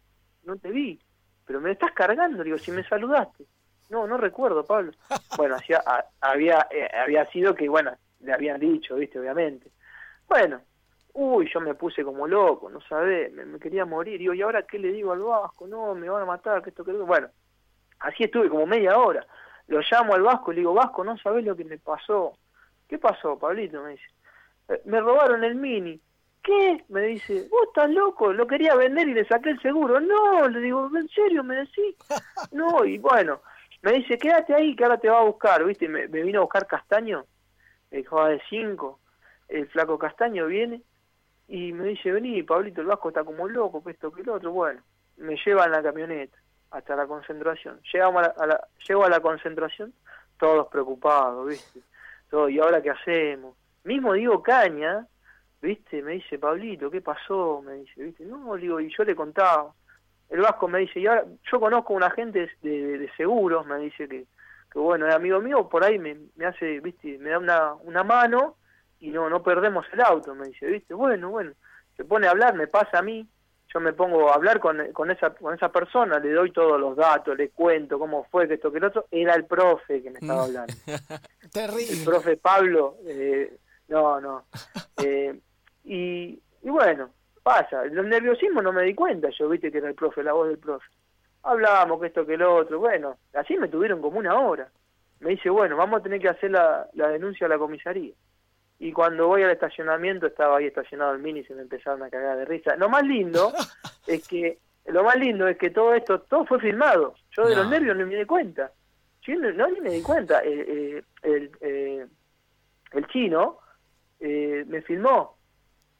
no 0.43 0.55
te 0.57 0.69
vi, 0.69 0.99
pero 1.45 1.59
me 1.59 1.71
estás 1.71 1.91
cargando, 1.91 2.43
digo, 2.43 2.57
si 2.57 2.71
me 2.71 2.83
saludaste. 2.83 3.45
No, 3.89 4.07
no 4.07 4.17
recuerdo, 4.17 4.65
Pablo. 4.65 4.91
Bueno, 5.37 5.55
hacía, 5.55 5.81
había, 6.21 6.67
eh, 6.69 6.87
había 6.95 7.25
sido 7.31 7.55
que, 7.55 7.67
bueno, 7.67 7.91
le 8.19 8.33
habían 8.33 8.59
dicho, 8.59 8.95
viste, 8.95 9.19
obviamente. 9.19 9.71
Bueno, 10.27 10.61
uy, 11.13 11.49
yo 11.51 11.59
me 11.59 11.73
puse 11.73 12.03
como 12.03 12.27
loco, 12.27 12.69
no 12.69 12.79
sabés, 12.81 13.31
me, 13.33 13.59
quería 13.59 13.85
morir. 13.85 14.19
Digo, 14.19 14.33
¿y 14.33 14.41
ahora 14.41 14.63
qué 14.63 14.79
le 14.79 14.91
digo 14.91 15.11
al 15.11 15.19
Vasco? 15.19 15.67
No, 15.67 15.95
me 15.95 16.09
van 16.09 16.23
a 16.23 16.25
matar, 16.25 16.61
que 16.61 16.69
esto, 16.69 16.83
que 16.83 16.91
Bueno, 16.91 17.29
así 17.99 18.23
estuve 18.23 18.49
como 18.49 18.65
media 18.65 18.97
hora. 18.97 19.25
Lo 19.67 19.79
llamo 19.79 20.13
al 20.13 20.21
Vasco 20.21 20.51
y 20.51 20.55
le 20.55 20.61
digo, 20.61 20.73
Vasco, 20.73 21.03
no 21.03 21.17
sabés 21.17 21.45
lo 21.45 21.55
que 21.55 21.63
me 21.63 21.77
pasó. 21.77 22.33
¿Qué 22.87 22.97
pasó, 22.97 23.37
Pablito? 23.37 23.81
Me 23.83 23.91
dice. 23.91 24.05
Eh, 24.69 24.81
me 24.85 24.99
robaron 24.99 25.43
el 25.43 25.55
mini. 25.55 25.99
¿Qué? 26.43 26.83
Me 26.89 27.01
dice, 27.03 27.47
vos 27.49 27.67
estás 27.67 27.89
loco, 27.89 28.33
lo 28.33 28.45
quería 28.45 28.75
vender 28.75 29.07
y 29.07 29.13
le 29.13 29.25
saqué 29.25 29.51
el 29.51 29.61
seguro. 29.61 30.01
No, 30.01 30.47
le 30.49 30.59
digo, 30.59 30.89
¿en 30.95 31.07
serio 31.09 31.43
me 31.43 31.55
decís? 31.55 31.95
No, 32.51 32.83
y 32.83 32.97
bueno, 32.97 33.41
me 33.81 33.93
dice, 33.93 34.17
quédate 34.17 34.53
ahí 34.53 34.75
que 34.75 34.83
ahora 34.83 34.97
te 34.97 35.09
va 35.09 35.21
a 35.21 35.23
buscar, 35.23 35.63
¿viste? 35.63 35.87
Me, 35.87 36.07
me 36.09 36.21
vino 36.21 36.39
a 36.39 36.43
buscar 36.43 36.67
Castaño 36.67 37.25
el 37.93 38.05
juega 38.05 38.29
de 38.29 38.41
5, 38.49 38.99
el 39.49 39.67
flaco 39.67 39.99
Castaño 39.99 40.47
viene 40.47 40.81
y 41.47 41.71
me 41.71 41.89
dice, 41.89 42.11
vení, 42.11 42.41
Pablito, 42.43 42.81
el 42.81 42.87
Vasco 42.87 43.09
está 43.09 43.23
como 43.23 43.47
loco, 43.47 43.83
que 43.83 43.91
esto, 43.91 44.11
que 44.11 44.23
lo 44.23 44.33
otro, 44.33 44.51
bueno, 44.51 44.81
me 45.17 45.37
lleva 45.45 45.65
en 45.65 45.71
la 45.71 45.83
camioneta 45.83 46.37
hasta 46.73 46.95
la 46.95 47.07
concentración. 47.07 47.79
Llegamos 47.91 48.27
a 48.27 48.45
la, 48.47 48.67
llego 48.87 49.05
a 49.05 49.09
la 49.09 49.19
concentración, 49.19 49.93
todos 50.37 50.67
preocupados, 50.67 51.47
¿viste? 51.47 51.81
Todo, 52.29 52.49
¿y 52.49 52.59
ahora 52.59 52.81
qué 52.81 52.89
hacemos? 52.89 53.55
Mismo 53.83 54.13
digo 54.13 54.41
Caña, 54.41 55.07
¿viste? 55.61 56.01
Me 56.01 56.13
dice, 56.13 56.39
Pablito, 56.39 56.89
¿qué 56.89 56.99
pasó? 56.99 57.61
Me 57.63 57.73
dice, 57.73 58.03
¿viste? 58.03 58.25
No, 58.25 58.55
digo, 58.55 58.79
y 58.79 58.93
yo 58.95 59.03
le 59.03 59.15
contaba. 59.15 59.71
El 60.29 60.41
Vasco 60.41 60.67
me 60.67 60.79
dice, 60.79 60.99
y 60.99 61.05
ahora, 61.05 61.25
yo 61.51 61.59
conozco 61.59 61.93
a 61.93 61.97
un 61.97 62.03
agente 62.03 62.49
de, 62.61 63.11
seguros, 63.15 63.65
me 63.65 63.77
dice 63.77 64.07
que 64.07 64.25
que 64.71 64.79
bueno, 64.79 65.07
es 65.07 65.13
amigo 65.13 65.39
mío, 65.39 65.69
por 65.69 65.83
ahí 65.83 65.99
me, 65.99 66.17
me 66.35 66.47
hace, 66.47 66.79
viste, 66.79 67.19
me 67.19 67.29
da 67.29 67.37
una, 67.37 67.73
una 67.75 68.03
mano 68.03 68.55
y 68.99 69.11
no, 69.11 69.29
no 69.29 69.43
perdemos 69.43 69.85
el 69.93 70.01
auto, 70.01 70.33
me 70.33 70.47
dice, 70.47 70.65
viste, 70.65 70.95
bueno, 70.95 71.29
bueno, 71.29 71.51
se 71.95 72.03
pone 72.03 72.25
a 72.25 72.31
hablar, 72.31 72.55
me 72.55 72.65
pasa 72.65 72.97
a 72.97 73.03
mí, 73.03 73.27
yo 73.73 73.79
me 73.79 73.93
pongo 73.93 74.29
a 74.29 74.35
hablar 74.35 74.59
con, 74.59 74.91
con, 74.91 75.09
esa, 75.11 75.31
con 75.31 75.55
esa 75.55 75.69
persona, 75.69 76.19
le 76.19 76.31
doy 76.31 76.51
todos 76.51 76.79
los 76.79 76.95
datos, 76.95 77.37
le 77.37 77.49
cuento 77.49 77.97
cómo 77.97 78.25
fue, 78.25 78.47
que 78.47 78.55
esto, 78.55 78.71
que 78.71 78.77
el 78.77 78.85
otro, 78.85 79.07
era 79.11 79.33
el 79.35 79.45
profe 79.45 80.03
que 80.03 80.11
me 80.11 80.19
estaba 80.19 80.41
mm. 80.41 80.45
hablando. 80.45 80.73
Terrible. 81.51 81.93
El 81.93 82.03
profe 82.03 82.37
Pablo, 82.37 82.97
eh, 83.07 83.57
no, 83.87 84.21
no. 84.21 84.45
Eh, 85.03 85.37
y, 85.85 86.39
y 86.61 86.69
bueno, 86.69 87.09
pasa, 87.41 87.83
el 87.83 88.07
nerviosismo 88.07 88.61
no 88.61 88.71
me 88.71 88.83
di 88.83 88.93
cuenta, 88.93 89.27
yo 89.37 89.49
viste 89.49 89.69
que 89.69 89.79
era 89.79 89.89
el 89.89 89.95
profe, 89.95 90.23
la 90.23 90.31
voz 90.31 90.47
del 90.47 90.59
profe 90.59 90.85
hablábamos 91.43 91.99
que 91.99 92.07
esto 92.07 92.25
que 92.25 92.37
lo 92.37 92.55
otro, 92.55 92.79
bueno, 92.79 93.17
así 93.33 93.57
me 93.57 93.67
tuvieron 93.67 94.01
como 94.01 94.17
una 94.17 94.35
hora. 94.39 94.69
Me 95.19 95.31
dice, 95.31 95.49
bueno, 95.49 95.77
vamos 95.77 95.99
a 95.99 96.03
tener 96.03 96.19
que 96.19 96.29
hacer 96.29 96.51
la, 96.51 96.87
la 96.93 97.09
denuncia 97.09 97.45
a 97.45 97.49
la 97.49 97.57
comisaría. 97.57 98.13
Y 98.83 98.91
cuando 98.91 99.27
voy 99.27 99.43
al 99.43 99.51
estacionamiento, 99.51 100.27
estaba 100.27 100.57
ahí 100.57 100.65
estacionado 100.65 101.13
el 101.13 101.19
mini 101.19 101.39
y 101.39 101.45
se 101.45 101.55
me 101.55 101.61
empezaron 101.61 102.03
a 102.03 102.09
cagar 102.09 102.37
de 102.37 102.43
risa. 102.43 102.75
Lo 102.75 102.89
más 102.89 103.03
lindo 103.03 103.53
es 104.07 104.27
que, 104.27 104.59
lo 104.87 105.05
más 105.05 105.15
lindo 105.15 105.47
es 105.47 105.57
que 105.57 105.69
todo 105.69 105.93
esto, 105.93 106.19
todo 106.19 106.45
fue 106.45 106.59
filmado. 106.59 107.15
Yo 107.31 107.47
de 107.47 107.55
los 107.55 107.69
nervios 107.69 107.95
no 107.95 108.05
me 108.05 108.17
di 108.17 108.25
cuenta. 108.25 108.73
Yo 109.21 109.35
no, 109.35 109.69
ni 109.69 109.79
me 109.79 109.91
di 109.91 110.01
cuenta. 110.01 110.39
el, 110.39 111.05
eh, 111.21 112.05
el 112.91 113.07
chino 113.07 113.59
eh, 114.19 114.65
me 114.67 114.81
filmó. 114.81 115.37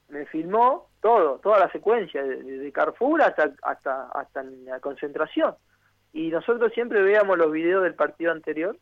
Me 0.09 0.25
filmó 0.25 0.89
todo, 0.99 1.39
toda 1.39 1.59
la 1.59 1.71
secuencia, 1.71 2.21
de, 2.21 2.69
Carrefour 2.73 3.21
hasta, 3.21 3.53
hasta, 3.61 4.09
hasta 4.09 4.43
la 4.43 4.81
concentración. 4.81 5.55
Y 6.11 6.31
nosotros 6.31 6.73
siempre 6.73 7.01
veíamos 7.01 7.37
los 7.37 7.49
videos 7.49 7.83
del 7.83 7.95
partido 7.95 8.33
anterior, 8.33 8.77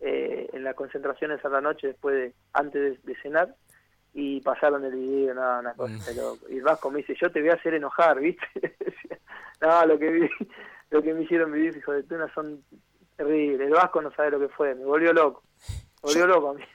eh, 0.00 0.48
en 0.52 0.64
las 0.64 0.74
concentraciones 0.74 1.44
a 1.44 1.48
la 1.48 1.60
noche, 1.60 1.88
después 1.88 2.14
de, 2.14 2.34
antes 2.52 3.02
de, 3.04 3.16
cenar, 3.22 3.54
y 4.12 4.40
pasaron 4.40 4.84
el 4.84 4.94
video, 4.94 5.34
nada, 5.34 5.60
una 5.60 5.74
cosa 5.74 5.94
mm. 5.94 6.52
Y 6.52 6.56
el 6.56 6.62
Vasco 6.62 6.90
me 6.90 6.98
dice, 6.98 7.14
yo 7.20 7.30
te 7.30 7.40
voy 7.40 7.50
a 7.50 7.54
hacer 7.54 7.74
enojar, 7.74 8.20
¿viste? 8.20 8.76
no, 9.60 9.86
lo 9.86 9.98
que 9.98 10.10
vi, 10.10 10.28
lo 10.90 11.02
que 11.02 11.14
me 11.14 11.22
hicieron 11.22 11.52
vivir, 11.52 11.76
hijo 11.76 11.92
de 11.92 12.02
tuna, 12.02 12.32
son 12.34 12.62
terribles. 13.16 13.66
El 13.66 13.74
Vasco 13.74 14.02
no 14.02 14.10
sabe 14.12 14.30
lo 14.30 14.40
que 14.40 14.48
fue, 14.48 14.74
me 14.74 14.84
volvió 14.84 15.12
loco. 15.12 15.42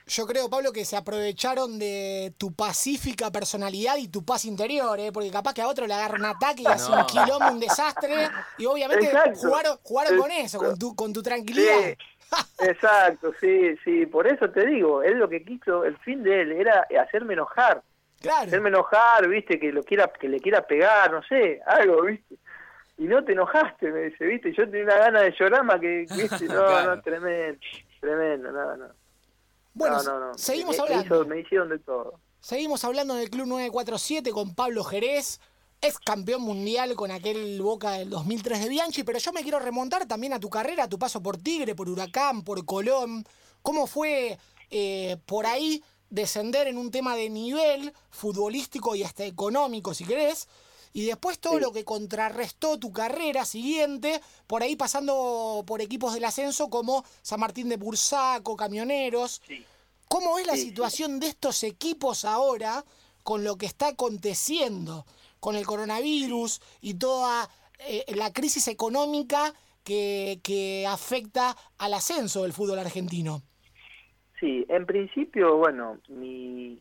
Yo, 0.06 0.26
creo, 0.26 0.50
Pablo, 0.50 0.72
que 0.72 0.84
se 0.84 0.96
aprovecharon 0.96 1.78
de 1.78 2.34
tu 2.36 2.52
pacífica 2.52 3.30
personalidad 3.30 3.96
y 3.96 4.08
tu 4.08 4.24
paz 4.24 4.44
interior, 4.44 4.98
¿eh? 5.00 5.10
porque 5.10 5.30
capaz 5.30 5.54
que 5.54 5.62
a 5.62 5.68
otro 5.68 5.86
le 5.86 5.94
agarra 5.94 6.18
un 6.18 6.24
ataque 6.24 6.62
y 6.62 6.66
hace 6.66 6.92
un 6.92 7.06
quilombo, 7.06 7.50
un 7.50 7.60
desastre, 7.60 8.28
y 8.58 8.66
obviamente 8.66 9.10
jugaron, 9.36 9.78
jugaron 9.82 10.18
con 10.18 10.30
eso, 10.30 10.58
con 10.58 10.78
tu, 10.78 10.94
con 10.94 11.12
tu 11.12 11.22
tranquilidad. 11.22 11.96
Exacto, 12.60 13.32
sí, 13.40 13.76
sí, 13.84 14.06
por 14.06 14.26
eso 14.26 14.48
te 14.50 14.66
digo, 14.66 15.02
él 15.02 15.18
lo 15.18 15.28
que 15.28 15.44
quiso, 15.44 15.84
el 15.84 15.96
fin 15.98 16.22
de 16.22 16.42
él 16.42 16.52
era 16.52 16.86
hacerme 17.00 17.34
enojar. 17.34 17.82
Claro. 18.20 18.46
Hacerme 18.46 18.68
enojar, 18.68 19.26
viste, 19.28 19.58
que 19.58 19.72
lo 19.72 19.82
quiera, 19.82 20.06
que 20.08 20.28
le 20.28 20.38
quiera 20.40 20.62
pegar, 20.66 21.10
no 21.10 21.22
sé, 21.24 21.60
algo, 21.66 22.02
viste. 22.02 22.36
Y 22.98 23.04
no 23.04 23.24
te 23.24 23.32
enojaste, 23.32 23.90
me 23.90 24.02
dice, 24.04 24.24
viste, 24.26 24.52
yo 24.52 24.64
tenía 24.66 24.84
una 24.84 24.96
gana 24.98 25.20
de 25.22 25.32
llorar 25.38 25.64
más 25.64 25.80
que, 25.80 26.06
viste, 26.16 26.44
no, 26.46 26.66
Claro. 26.66 26.96
no, 26.96 27.02
tremendo, 27.02 27.58
tremendo, 28.00 28.52
no, 28.52 28.76
no. 28.76 28.86
Bueno, 29.74 30.02
no, 30.02 30.18
no, 30.20 30.26
no. 30.28 30.34
seguimos 30.34 30.76
Me- 30.78 30.82
me 30.84 30.94
hablando. 30.94 31.16
hizo- 31.22 31.28
me 31.28 31.40
hicieron 31.40 31.68
de 31.70 31.78
todo. 31.80 32.20
Seguimos 32.40 32.84
hablando 32.84 33.14
del 33.14 33.30
Club 33.30 33.46
947 33.46 34.30
con 34.32 34.54
Pablo 34.54 34.84
Jerez, 34.84 35.40
ex 35.82 35.98
campeón 35.98 36.42
mundial 36.42 36.94
con 36.94 37.10
aquel 37.10 37.60
Boca 37.60 37.92
del 37.92 38.08
2003 38.10 38.62
de 38.62 38.68
Bianchi, 38.68 39.02
pero 39.02 39.18
yo 39.18 39.32
me 39.32 39.42
quiero 39.42 39.58
remontar 39.58 40.06
también 40.06 40.32
a 40.32 40.40
tu 40.40 40.48
carrera, 40.48 40.84
a 40.84 40.88
tu 40.88 40.98
paso 40.98 41.20
por 41.22 41.36
Tigre, 41.36 41.74
por 41.74 41.88
Huracán, 41.88 42.42
por 42.42 42.64
Colón. 42.64 43.26
¿Cómo 43.62 43.86
fue 43.86 44.38
eh, 44.70 45.16
por 45.26 45.44
ahí 45.44 45.82
descender 46.08 46.68
en 46.68 46.78
un 46.78 46.90
tema 46.90 47.16
de 47.16 47.28
nivel 47.30 47.92
futbolístico 48.10 48.94
y 48.94 49.02
hasta 49.02 49.24
económico, 49.24 49.92
si 49.92 50.04
querés? 50.04 50.46
Y 50.92 51.04
después 51.06 51.38
todo 51.40 51.54
Sí. 51.54 51.60
lo 51.60 51.72
que 51.72 51.84
contrarrestó 51.84 52.78
tu 52.78 52.92
carrera 52.92 53.44
siguiente, 53.44 54.20
por 54.46 54.62
ahí 54.62 54.76
pasando 54.76 55.64
por 55.66 55.80
equipos 55.80 56.14
del 56.14 56.24
ascenso 56.24 56.68
como 56.70 57.04
San 57.22 57.40
Martín 57.40 57.68
de 57.68 57.76
Bursaco, 57.76 58.56
Camioneros. 58.56 59.40
Sí. 59.48 59.64
¿Cómo 60.08 60.38
es 60.38 60.46
la 60.46 60.54
Sí, 60.54 60.62
situación 60.62 61.18
de 61.18 61.28
estos 61.28 61.62
equipos 61.64 62.24
ahora 62.24 62.84
con 63.24 63.42
lo 63.42 63.56
que 63.56 63.66
está 63.66 63.88
aconteciendo, 63.88 65.06
con 65.42 65.56
el 65.56 65.66
coronavirus 65.66 66.60
y 66.80 66.94
toda 66.94 67.50
eh, 67.80 68.04
la 68.14 68.32
crisis 68.32 68.68
económica 68.68 69.52
que, 69.82 70.38
que 70.44 70.86
afecta 70.86 71.56
al 71.78 71.94
ascenso 71.94 72.44
del 72.44 72.52
fútbol 72.52 72.78
argentino? 72.78 73.42
Sí, 74.38 74.64
en 74.68 74.86
principio, 74.86 75.56
bueno, 75.56 75.98
mi, 76.08 76.80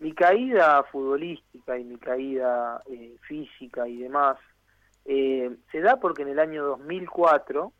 mi 0.00 0.12
caída 0.12 0.82
futbolística 0.90 1.78
y 1.78 1.84
mi 1.84 1.98
caída 1.98 2.82
eh, 2.90 3.16
física 3.28 3.86
y 3.86 3.98
demás 3.98 4.38
eh, 5.04 5.54
se 5.70 5.80
da 5.80 6.00
porque 6.00 6.22
en 6.22 6.30
el 6.30 6.40
año 6.40 6.64
2004 6.64 7.72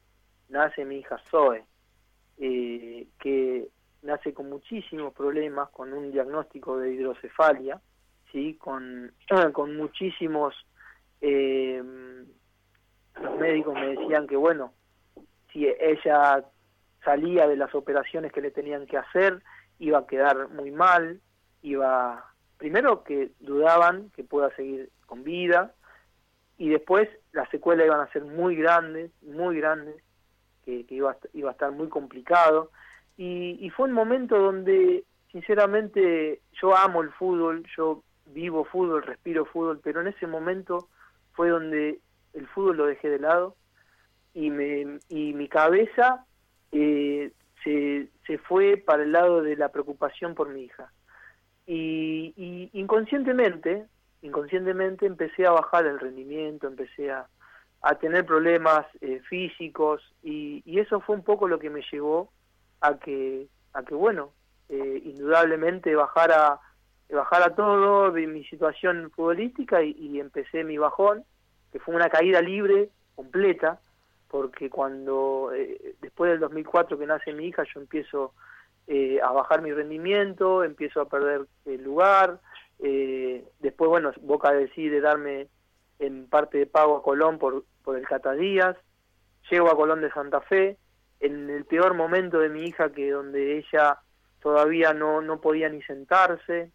nace 0.50 0.84
mi 0.84 0.98
hija 0.98 1.18
Zoe, 1.28 1.64
eh, 2.38 3.08
que 3.18 3.68
nace 4.02 4.32
con 4.32 4.48
muchísimos 4.48 5.12
problemas, 5.12 5.70
con 5.70 5.92
un 5.92 6.12
diagnóstico 6.12 6.78
de 6.78 6.92
hidrocefalia, 6.92 7.80
sí, 8.34 8.54
con, 8.54 9.12
con 9.54 9.76
muchísimos 9.76 10.54
eh, 11.22 11.82
los 13.22 13.38
médicos 13.38 13.74
me 13.74 13.96
decían 13.96 14.26
que 14.26 14.36
bueno, 14.36 14.74
si 15.52 15.66
ella 15.66 16.44
salía 17.04 17.46
de 17.46 17.56
las 17.56 17.74
operaciones 17.74 18.32
que 18.32 18.40
le 18.40 18.50
tenían 18.50 18.86
que 18.86 18.98
hacer, 18.98 19.40
iba 19.78 19.98
a 19.98 20.06
quedar 20.06 20.48
muy 20.48 20.72
mal, 20.72 21.20
iba 21.62 22.24
primero 22.58 23.04
que 23.04 23.30
dudaban 23.40 24.10
que 24.10 24.24
pueda 24.24 24.54
seguir 24.56 24.90
con 25.06 25.22
vida 25.22 25.72
y 26.58 26.70
después 26.70 27.08
las 27.32 27.48
secuelas 27.50 27.86
iban 27.86 28.00
a 28.00 28.12
ser 28.12 28.24
muy 28.24 28.56
grandes, 28.56 29.12
muy 29.22 29.58
grandes, 29.58 29.96
que, 30.64 30.84
que 30.86 30.94
iba, 30.96 31.12
a, 31.12 31.16
iba 31.34 31.50
a 31.50 31.52
estar 31.52 31.70
muy 31.70 31.88
complicado 31.88 32.70
y, 33.16 33.58
y 33.64 33.70
fue 33.70 33.86
un 33.86 33.94
momento 33.94 34.38
donde 34.38 35.04
sinceramente 35.30 36.40
yo 36.60 36.76
amo 36.76 37.02
el 37.02 37.10
fútbol, 37.12 37.64
yo 37.76 38.02
vivo 38.26 38.64
fútbol, 38.64 39.02
respiro 39.02 39.44
fútbol, 39.44 39.80
pero 39.82 40.00
en 40.00 40.08
ese 40.08 40.26
momento 40.26 40.88
fue 41.32 41.50
donde 41.50 42.00
el 42.32 42.46
fútbol 42.48 42.76
lo 42.78 42.86
dejé 42.86 43.10
de 43.10 43.18
lado 43.18 43.56
y, 44.32 44.50
me, 44.50 44.98
y 45.08 45.32
mi 45.34 45.48
cabeza 45.48 46.24
eh, 46.72 47.32
se, 47.62 48.08
se 48.26 48.38
fue 48.38 48.76
para 48.76 49.02
el 49.02 49.12
lado 49.12 49.42
de 49.42 49.56
la 49.56 49.70
preocupación 49.70 50.34
por 50.34 50.48
mi 50.48 50.64
hija. 50.64 50.92
Y, 51.66 52.34
y 52.36 52.70
inconscientemente, 52.78 53.86
inconscientemente 54.22 55.06
empecé 55.06 55.46
a 55.46 55.52
bajar 55.52 55.86
el 55.86 55.98
rendimiento, 55.98 56.66
empecé 56.66 57.10
a, 57.10 57.26
a 57.84 57.94
tener 57.96 58.24
problemas 58.24 58.86
eh, 59.02 59.20
físicos 59.28 60.02
y, 60.22 60.62
y 60.64 60.80
eso 60.80 61.00
fue 61.00 61.16
un 61.16 61.22
poco 61.22 61.48
lo 61.48 61.58
que 61.58 61.70
me 61.70 61.82
llevó 61.92 62.32
a 62.80 62.98
que, 62.98 63.46
a 63.74 63.82
que 63.82 63.94
bueno, 63.94 64.32
eh, 64.70 65.02
indudablemente 65.04 65.94
bajara, 65.94 66.58
bajara 67.10 67.54
todo 67.54 68.10
de 68.10 68.26
mi 68.26 68.44
situación 68.44 69.10
futbolística 69.10 69.82
y, 69.82 69.92
y 69.92 70.20
empecé 70.20 70.64
mi 70.64 70.78
bajón, 70.78 71.24
que 71.72 71.78
fue 71.78 71.94
una 71.94 72.08
caída 72.08 72.40
libre, 72.40 72.90
completa, 73.14 73.80
porque 74.28 74.68
cuando 74.68 75.52
eh, 75.54 75.94
después 76.00 76.30
del 76.30 76.40
2004 76.40 76.98
que 76.98 77.06
nace 77.06 77.32
mi 77.32 77.46
hija 77.46 77.62
yo 77.72 77.80
empiezo 77.80 78.32
eh, 78.86 79.20
a 79.22 79.30
bajar 79.30 79.62
mi 79.62 79.72
rendimiento, 79.72 80.64
empiezo 80.64 81.00
a 81.00 81.08
perder 81.08 81.46
el 81.66 81.84
lugar, 81.84 82.40
eh, 82.80 83.44
después 83.60 83.88
bueno 83.88 84.12
Boca 84.22 84.52
decide 84.52 85.00
darme 85.00 85.46
en 86.00 86.26
parte 86.26 86.58
de 86.58 86.66
pago 86.66 86.96
a 86.96 87.02
Colón 87.02 87.38
por, 87.38 87.64
por 87.84 87.96
el 87.96 88.06
Catadías, 88.06 88.76
llego 89.50 89.70
a 89.70 89.76
Colón 89.76 90.00
de 90.00 90.10
Santa 90.10 90.40
Fe, 90.40 90.78
en 91.20 91.48
el 91.48 91.64
peor 91.64 91.94
momento 91.94 92.40
de 92.40 92.48
mi 92.48 92.64
hija 92.64 92.90
que 92.90 93.12
donde 93.12 93.58
ella 93.58 94.00
todavía 94.42 94.92
no, 94.92 95.22
no 95.22 95.40
podía 95.40 95.68
ni 95.68 95.80
sentarse, 95.82 96.72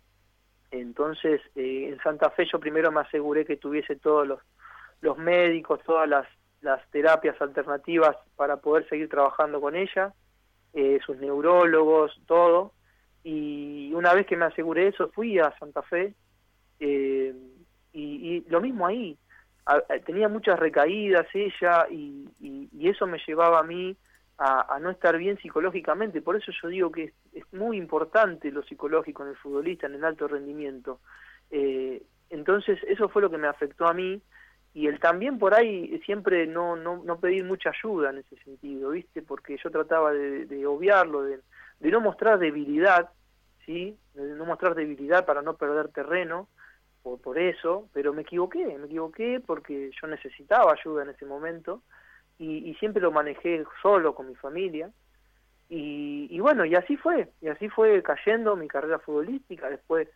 entonces 0.72 1.42
eh, 1.56 1.90
en 1.90 2.00
Santa 2.02 2.30
Fe 2.32 2.46
yo 2.52 2.60
primero 2.60 2.92
me 2.92 3.02
aseguré 3.02 3.46
que 3.46 3.58
tuviese 3.58 3.96
todos 3.96 4.28
los, 4.28 4.40
los 5.02 5.18
médicos, 5.18 5.80
todas 5.84 6.08
las 6.08 6.28
las 6.62 6.82
terapias 6.92 7.40
alternativas 7.42 8.16
para 8.36 8.58
poder 8.58 8.88
seguir 8.90 9.10
trabajando 9.10 9.62
con 9.62 9.76
ella, 9.76 10.14
eh, 10.74 11.00
sus 11.06 11.18
neurólogos, 11.18 12.20
todo. 12.26 12.74
Y 13.24 13.92
una 13.94 14.14
vez 14.14 14.26
que 14.26 14.38
me 14.38 14.46
aseguré 14.46 14.88
eso, 14.88 15.10
fui 15.10 15.40
a 15.40 15.54
Santa 15.58 15.82
Fe 15.84 16.14
eh, 16.80 17.34
y, 17.94 18.42
lo 18.50 18.62
mismo 18.62 18.86
ahí. 18.86 19.18
Tenía 20.06 20.28
muchas 20.30 20.58
recaídas 20.58 21.28
ella 21.34 21.86
y, 21.92 22.28
y, 22.40 22.70
y, 22.72 22.90
eso 22.90 23.06
me 23.06 23.20
llevaba 23.28 23.60
a 23.60 23.64
mí 23.64 23.96
a, 24.42 24.80
no 24.80 24.90
estar 24.90 25.18
bien 25.18 25.38
psicológicamente. 25.38 26.22
Por 26.22 26.38
eso 26.38 26.52
yo 26.62 26.70
digo 26.70 26.92
que 26.92 27.14
es, 27.34 27.54
muy 27.54 27.78
importante 27.78 28.52
lo 28.52 28.64
psicológico 28.64 29.24
en 29.24 29.30
el 29.30 29.36
futbolista, 29.36 29.88
en 29.88 29.96
el 29.96 30.06
alto 30.06 30.28
rendimiento. 30.28 31.02
Eh, 31.52 32.02
entonces 32.30 32.80
eso 32.88 33.10
fue 33.10 33.22
lo 33.22 33.30
que 33.30 33.38
me 33.38 33.48
afectó 33.48 33.86
a 33.86 33.94
mí 33.94 34.22
y 34.74 34.88
el 34.88 35.00
también 35.00 35.40
por 35.40 35.56
ahí 35.56 36.00
siempre 36.06 36.48
no, 36.48 36.78
no, 36.78 37.04
no 37.04 37.20
pedir 37.20 37.44
mucha 37.44 37.72
ayuda 37.72 38.12
en 38.12 38.20
ese 38.20 38.38
sentido, 38.44 38.92
¿viste? 38.92 39.22
Porque 39.22 39.58
yo 39.62 39.72
trataba 39.72 40.14
de, 40.14 40.66
obviarlo, 40.66 41.24
de, 41.24 41.42
de, 41.80 41.92
no 41.92 42.00
mostrar 42.00 42.40
debilidad, 42.40 43.10
¿sí? 43.66 43.98
De 44.14 44.36
no 44.36 44.46
mostrar 44.46 44.74
debilidad 44.74 45.26
para 45.26 45.42
no 45.42 45.56
perder 45.58 45.90
terreno 45.90 46.48
por, 47.04 47.20
por 47.20 47.40
eso, 47.40 47.90
pero 47.94 48.14
me 48.14 48.22
equivoqué, 48.22 48.78
me 48.78 48.86
equivoqué 48.86 49.42
porque 49.46 49.92
yo 50.00 50.08
necesitaba 50.08 50.72
ayuda 50.72 51.04
en 51.04 51.10
ese 51.10 51.26
momento 51.26 51.82
y, 52.40 52.70
y 52.70 52.74
siempre 52.76 53.02
lo 53.02 53.12
manejé 53.12 53.64
solo 53.82 54.16
con 54.16 54.28
mi 54.28 54.36
familia. 54.36 54.90
Y, 55.70 56.28
y 56.32 56.40
bueno, 56.40 56.66
y 56.66 56.74
así 56.74 56.98
fue, 56.98 57.30
y 57.42 57.48
así 57.48 57.70
fue 57.70 58.02
cayendo 58.02 58.56
mi 58.56 58.68
carrera 58.68 58.98
futbolística, 58.98 59.70
después 59.70 60.08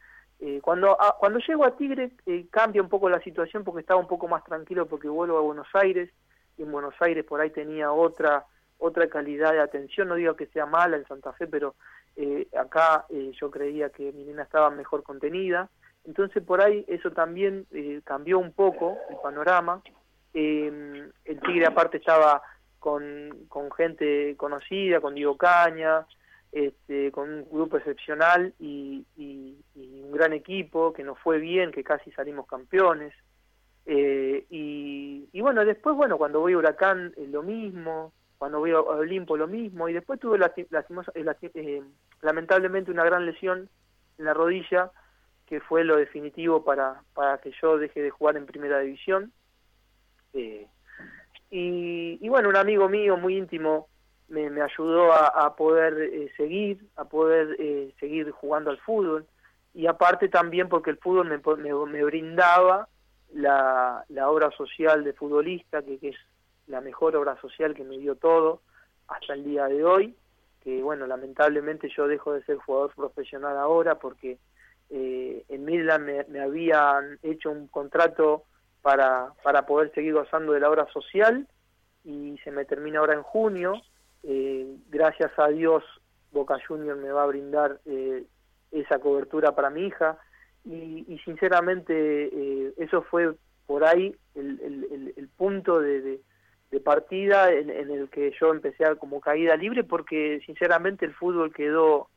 eh, 0.45 0.59
cuando 0.61 1.01
a, 1.01 1.15
cuando 1.17 1.39
llego 1.39 1.63
a 1.63 1.77
Tigre 1.77 2.11
eh, 2.25 2.47
cambia 2.49 2.81
un 2.81 2.89
poco 2.89 3.09
la 3.09 3.21
situación 3.21 3.63
porque 3.63 3.79
estaba 3.79 3.99
un 3.99 4.07
poco 4.07 4.27
más 4.27 4.43
tranquilo 4.43 4.87
porque 4.87 5.07
vuelvo 5.07 5.37
a 5.37 5.41
Buenos 5.41 5.67
Aires. 5.73 6.09
Y 6.57 6.63
en 6.63 6.71
Buenos 6.71 6.95
Aires 6.99 7.23
por 7.23 7.39
ahí 7.39 7.49
tenía 7.49 7.91
otra 7.93 8.45
otra 8.77 9.07
calidad 9.07 9.53
de 9.53 9.61
atención. 9.61 10.09
No 10.09 10.15
digo 10.15 10.35
que 10.35 10.47
sea 10.47 10.65
mala 10.65 10.97
en 10.97 11.07
Santa 11.07 11.31
Fe 11.31 11.47
pero 11.47 11.75
eh, 12.17 12.47
acá 12.59 13.05
yo 13.39 13.49
creía 13.49 13.89
que 13.89 14.11
mi 14.11 14.25
nena 14.25 14.43
estaba 14.43 14.69
mejor 14.69 15.03
contenida. 15.03 15.69
Entonces 16.03 16.43
por 16.43 16.59
ahí 16.59 16.83
eso 16.89 17.11
también 17.11 17.65
cambió 18.03 18.37
un 18.37 18.51
poco 18.51 18.97
el 19.09 19.15
panorama 19.23 19.81
el 20.33 21.39
Tigre 21.45 21.65
aparte 21.65 21.97
estaba 21.97 22.41
con, 22.79 23.45
con 23.47 23.71
gente 23.71 24.35
conocida 24.37 24.99
con 24.99 25.15
Diego 25.15 25.37
Caña 25.37 26.05
este, 26.53 27.11
con 27.11 27.33
un 27.33 27.49
grupo 27.49 27.77
excepcional 27.77 28.53
y, 28.59 29.03
y, 29.17 29.57
y, 29.73 30.01
un 30.03 30.11
gran 30.11 30.33
equipo 30.33 30.93
que 30.93 31.03
nos 31.03 31.17
fue 31.17 31.39
bien, 31.39 31.71
que 31.71 31.83
casi 31.83 32.11
salimos 32.11 32.45
campeones. 32.45 33.11
Eh, 33.87 34.45
y, 34.51 35.27
y, 35.31 35.41
bueno, 35.41 35.65
después, 35.65 35.95
bueno, 35.95 36.19
cuando 36.19 36.39
voy 36.41 36.53
a 36.53 36.57
Huracán 36.57 37.11
eh, 37.17 37.27
lo 37.27 37.41
mismo, 37.41 38.13
cuando 38.37 38.59
voy 38.59 38.69
a 38.69 38.79
Olimpo 38.79 39.35
lo 39.35 39.47
mismo, 39.47 39.89
y 39.89 39.93
después 39.93 40.19
tuve 40.19 40.37
lastimosa, 40.37 41.11
eh, 41.15 41.81
lamentablemente 42.21 42.91
una 42.91 43.03
gran 43.03 43.25
lesión 43.25 43.67
en 44.19 44.25
la 44.25 44.35
rodilla, 44.35 44.91
que 45.47 45.59
fue 45.59 45.83
lo 45.83 45.97
definitivo 45.97 46.63
para, 46.63 47.01
para 47.15 47.39
que 47.39 47.51
yo 47.59 47.79
deje 47.79 48.01
de 48.03 48.11
jugar 48.11 48.37
en 48.37 48.45
primera 48.45 48.79
división. 48.79 49.33
Eh, 50.33 50.67
y, 51.49 52.17
y 52.19 52.29
bueno, 52.29 52.49
un 52.49 52.55
amigo 52.55 52.89
mío 52.89 53.17
muy 53.17 53.37
íntimo, 53.37 53.87
me, 54.27 54.49
me 54.49 54.61
ayudó 54.61 55.13
a, 55.13 55.55
poder 55.55 55.93
eh, 56.01 56.31
seguir, 56.35 56.79
a 56.95 57.05
poder 57.05 57.55
eh, 57.59 57.93
seguir 57.99 58.31
jugando 58.31 58.71
al 58.71 58.79
fútbol. 58.79 59.25
Y 59.73 59.87
aparte 59.87 60.29
también 60.29 60.69
porque 60.69 60.89
el 60.89 60.97
fútbol 60.97 61.29
me, 61.29 61.39
me, 61.57 61.73
me 61.85 62.03
brindaba 62.03 62.87
la, 63.33 64.03
la, 64.09 64.29
obra 64.29 64.51
social 64.51 65.03
de 65.03 65.13
futbolista, 65.13 65.81
que, 65.81 65.97
que, 65.99 66.09
es 66.09 66.17
la 66.67 66.81
mejor 66.81 67.15
obra 67.15 67.39
social 67.41 67.73
que 67.73 67.83
me 67.83 67.97
dio 67.97 68.15
todo, 68.15 68.61
hasta 69.07 69.33
el 69.33 69.43
día 69.43 69.65
de 69.65 69.83
hoy, 69.83 70.15
que 70.63 70.81
bueno, 70.81 71.07
lamentablemente 71.07 71.89
yo 71.95 72.07
dejo 72.07 72.33
de 72.33 72.43
ser 72.43 72.57
jugador 72.57 72.93
profesional 72.95 73.57
ahora 73.57 73.95
porque 73.95 74.37
eh, 74.89 75.43
en 75.49 75.65
Midland 75.65 76.05
me, 76.05 76.23
me, 76.25 76.39
habían 76.39 77.19
hecho 77.21 77.51
un 77.51 77.67
contrato 77.67 78.43
para, 78.83 79.33
para 79.41 79.65
poder 79.65 79.91
seguir 79.95 80.13
gozando 80.13 80.51
de 80.51 80.59
la 80.59 80.69
obra 80.69 80.85
social 80.91 81.47
y 82.03 82.37
se 82.43 82.51
me 82.51 82.65
termina 82.65 82.99
ahora 82.99 83.13
en 83.13 83.23
junio. 83.23 83.81
Eh, 84.23 84.75
gracias 84.89 85.31
a 85.37 85.47
Dios 85.47 85.83
Boca 86.31 86.57
Junior 86.67 86.97
me 86.97 87.11
va 87.11 87.23
a 87.23 87.27
brindar 87.27 87.79
eh, 87.85 88.25
esa 88.71 88.99
cobertura 88.99 89.55
para 89.55 89.69
mi 89.69 89.87
hija 89.87 90.17
y, 90.65 91.19
sinceramente 91.25 91.93
eh, 91.93 92.73
eso 92.77 93.03
fue 93.03 93.35
por 93.65 93.85
ahí 93.85 94.15
el, 94.35 95.13
el, 95.15 95.27
punto 95.29 95.79
de, 95.79 96.21
partida 96.83 97.51
en, 97.51 97.69
en, 97.69 97.91
el 97.91 98.09
que 98.09 98.33
yo 98.39 98.51
empecé 98.51 98.85
a, 98.85 98.95
como 98.95 99.21
caída 99.21 99.55
libre 99.55 99.83
porque 99.83 100.41
sinceramente 100.45 101.05
el 101.05 101.13
fútbol 101.13 101.53
quedó 101.53 102.09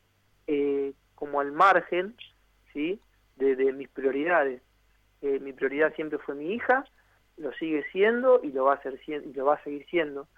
eh, 0.47 0.93
como 1.15 1.41
al 1.41 1.53
margen 1.53 2.17
¿sí? 2.73 3.01
de 3.37 3.73
mis 3.73 3.89
prioridades. 3.89 4.63
Eh, 5.23 5.39
mi 5.41 5.53
prioridad 5.53 5.95
siempre 5.95 6.19
fue 6.19 6.35
mi 6.35 6.53
hija, 6.53 6.85
lo 7.37 7.53
sigue 7.55 7.85
siendo 7.93 8.41
y 8.43 8.53
lo 8.53 8.65
va 8.65 8.75
a, 8.75 8.83
ser, 8.83 8.99
y 9.07 9.33
lo 9.33 9.47
va 9.47 9.55
a 9.55 9.65
seguir 9.65 9.87
siendo. 9.87 10.29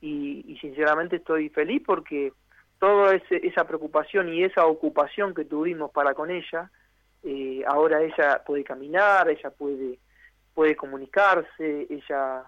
Y, 0.00 0.56
sinceramente 0.60 1.16
estoy 1.16 1.48
feliz 1.48 1.82
porque 1.84 2.32
toda 2.78 3.14
ese, 3.14 3.46
esa 3.46 3.66
preocupación 3.66 4.32
y 4.32 4.44
esa 4.44 4.66
ocupación 4.66 5.34
que 5.34 5.44
tuvimos 5.44 5.90
para 5.90 6.14
con 6.14 6.30
ella, 6.30 6.70
eh, 7.24 7.62
ahora 7.66 8.02
ella 8.02 8.42
puede 8.46 8.62
caminar, 8.62 9.28
ella 9.28 9.50
puede, 9.50 9.98
puede 10.54 10.76
comunicarse, 10.76 11.86
ella 11.90 12.44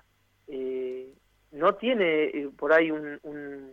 eh, 0.46 1.12
no 1.50 1.74
tiene 1.74 2.24
eh, 2.24 2.50
por 2.56 2.72
ahí 2.72 2.90
un, 2.92 3.18
un 3.24 3.72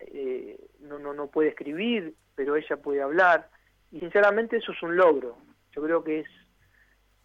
eh, 0.00 0.58
no, 0.80 0.98
no, 0.98 1.12
no 1.12 1.26
puede 1.28 1.50
escribir, 1.50 2.14
pero 2.34 2.56
ella 2.56 2.76
puede 2.76 3.02
hablar, 3.02 3.48
y 3.90 4.00
sinceramente 4.00 4.56
eso 4.56 4.72
es 4.72 4.82
un 4.82 4.96
logro. 4.96 5.36
Yo 5.72 5.82
creo 5.82 6.02
que 6.02 6.20
es, 6.20 6.28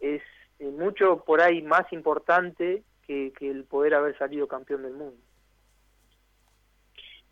es 0.04 0.22
eh, 0.58 0.70
mucho 0.70 1.24
por 1.24 1.40
ahí 1.40 1.62
más 1.62 1.90
importante 1.92 2.82
que, 3.06 3.32
el 3.40 3.64
poder 3.64 3.94
haber 3.94 4.16
salido 4.18 4.46
campeón 4.46 4.82
del 4.82 4.92
mundo. 4.92 5.16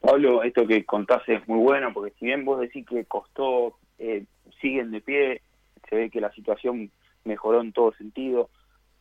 Pablo, 0.01 0.43
esto 0.43 0.67
que 0.67 0.85
contás 0.85 1.23
es 1.29 1.47
muy 1.47 1.61
bueno, 1.61 1.93
porque 1.93 2.13
si 2.19 2.27
bien 2.27 2.45
vos 2.45 2.61
decís 2.61 2.87
que 2.87 3.05
costó, 3.05 3.77
eh, 3.99 4.25
siguen 4.61 4.91
de 4.91 5.01
pie, 5.01 5.43
se 5.89 5.97
ve 5.97 6.11
que 6.11 6.21
la 6.21 6.33
situación 6.33 6.91
mejoró 7.25 7.61
en 7.61 7.73
todo 7.73 7.93
sentido. 7.93 8.51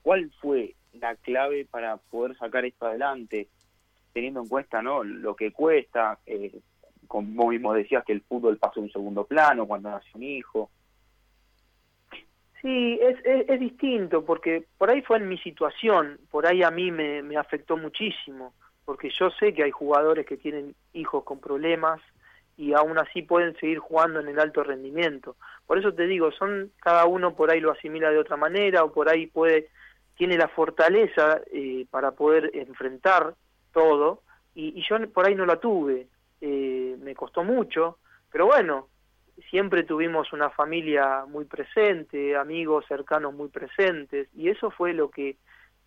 ¿Cuál 0.04 0.32
fue 0.40 0.76
la 0.94 1.16
clave 1.16 1.66
para 1.66 1.98
poder 1.98 2.38
sacar 2.38 2.66
esto 2.66 2.86
adelante, 2.86 3.48
teniendo 4.14 4.42
en 4.42 4.48
cuenta 4.48 4.82
no 4.82 5.04
lo 5.04 5.36
que 5.36 5.52
cuesta? 5.52 6.20
Eh, 6.26 6.60
como 7.08 7.50
mismo 7.50 7.74
decías 7.74 8.06
que 8.06 8.14
el 8.14 8.22
fútbol 8.22 8.58
pasó 8.58 8.80
a 8.80 8.84
un 8.84 8.92
segundo 8.92 9.26
plano 9.26 9.66
cuando 9.66 9.90
nació 9.90 10.12
un 10.16 10.24
hijo. 10.24 10.70
Sí, 12.62 13.00
es, 13.02 13.17
es, 13.26 13.60
distinto, 13.60 14.24
porque 14.24 14.65
por 14.78 14.91
ahí 14.91 15.02
fue 15.02 15.17
en 15.17 15.28
mi 15.28 15.38
situación, 15.39 16.19
por 16.30 16.45
ahí 16.45 16.62
a 16.62 16.69
mí 16.69 16.91
me, 16.91 17.24
me 17.24 17.36
afectó 17.36 17.76
muchísimo 17.76 18.54
porque 18.86 19.10
yo 19.17 19.30
sé 19.32 19.54
que 19.54 19.63
hay 19.63 19.71
jugadores 19.71 20.26
que 20.26 20.38
tienen 20.38 20.76
hijos 20.93 21.24
con 21.24 21.39
problemas 21.39 22.02
y 22.58 22.74
aún 22.74 22.97
así 22.97 23.21
pueden 23.21 23.56
seguir 23.58 23.80
jugando 23.80 24.19
en 24.19 24.28
el 24.28 24.39
alto 24.39 24.63
rendimiento. 24.63 25.36
Por 25.65 25.78
eso 25.78 25.93
te 25.93 26.08
digo, 26.08 26.32
son 26.32 26.71
cada 26.82 27.06
uno 27.06 27.36
por 27.36 27.52
ahí 27.52 27.60
lo 27.60 27.71
asimila 27.71 28.10
de 28.10 28.19
otra 28.19 28.38
manera 28.38 28.84
o 28.84 28.91
por 28.91 29.10
ahí 29.10 29.28
puede 29.28 29.69
tiene 30.17 30.38
la 30.38 30.50
fortaleza 30.50 31.41
eh, 31.52 31.86
para 31.89 32.12
poder 32.12 32.52
enfrentar 32.54 33.34
todo 33.74 34.21
y, 34.54 34.78
y, 34.78 34.84
yo 34.88 34.97
por 35.12 35.26
ahí 35.26 35.34
no 35.34 35.45
la 35.45 35.56
tuve, 35.56 36.08
eh, 36.41 36.97
me 37.00 37.15
costó 37.15 37.45
mucho, 37.45 37.97
pero 38.30 38.47
bueno, 38.47 38.89
siempre 39.50 39.84
tuvimos 39.84 40.32
una 40.34 40.50
familia 40.50 41.26
muy 41.28 41.46
presente, 41.46 42.36
amigos 42.36 42.86
cercanos 42.88 43.34
muy 43.34 43.50
presentes 43.50 44.28
y 44.36 44.50
eso 44.50 44.72
fue 44.72 44.94
lo 44.94 45.10
que 45.10 45.38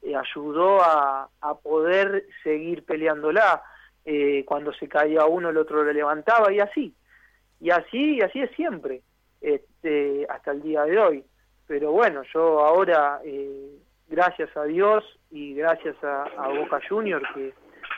eh, 0.02 0.14
ayudó 0.14 0.82
a, 0.82 1.28
a, 1.40 1.54
poder 1.54 2.26
seguir 2.42 2.84
peleándola. 2.84 3.62
Eh, 4.04 4.44
cuando 4.46 4.72
se 4.74 4.86
caía 4.86 5.24
uno, 5.24 5.48
el 5.48 5.56
otro 5.56 5.82
le 5.82 5.94
levantaba 5.94 6.52
y 6.52 6.60
así. 6.60 6.94
Y 7.60 7.70
así, 7.70 8.16
y 8.16 8.20
así 8.20 8.40
es 8.40 8.50
siempre, 8.50 9.00
este, 9.40 10.26
hasta 10.28 10.50
el 10.50 10.60
día 10.60 10.82
de 10.82 10.98
hoy. 10.98 11.24
Pero 11.66 11.92
bueno, 11.92 12.22
yo 12.34 12.60
ahora, 12.60 13.20
eh, 13.24 13.78
gracias 14.08 14.54
a 14.56 14.64
Dios 14.64 15.02
y 15.30 15.54
gracias 15.54 15.96
a, 16.04 16.24
a, 16.24 16.48
Boca 16.48 16.80
Junior, 16.86 17.22
que 17.32 17.54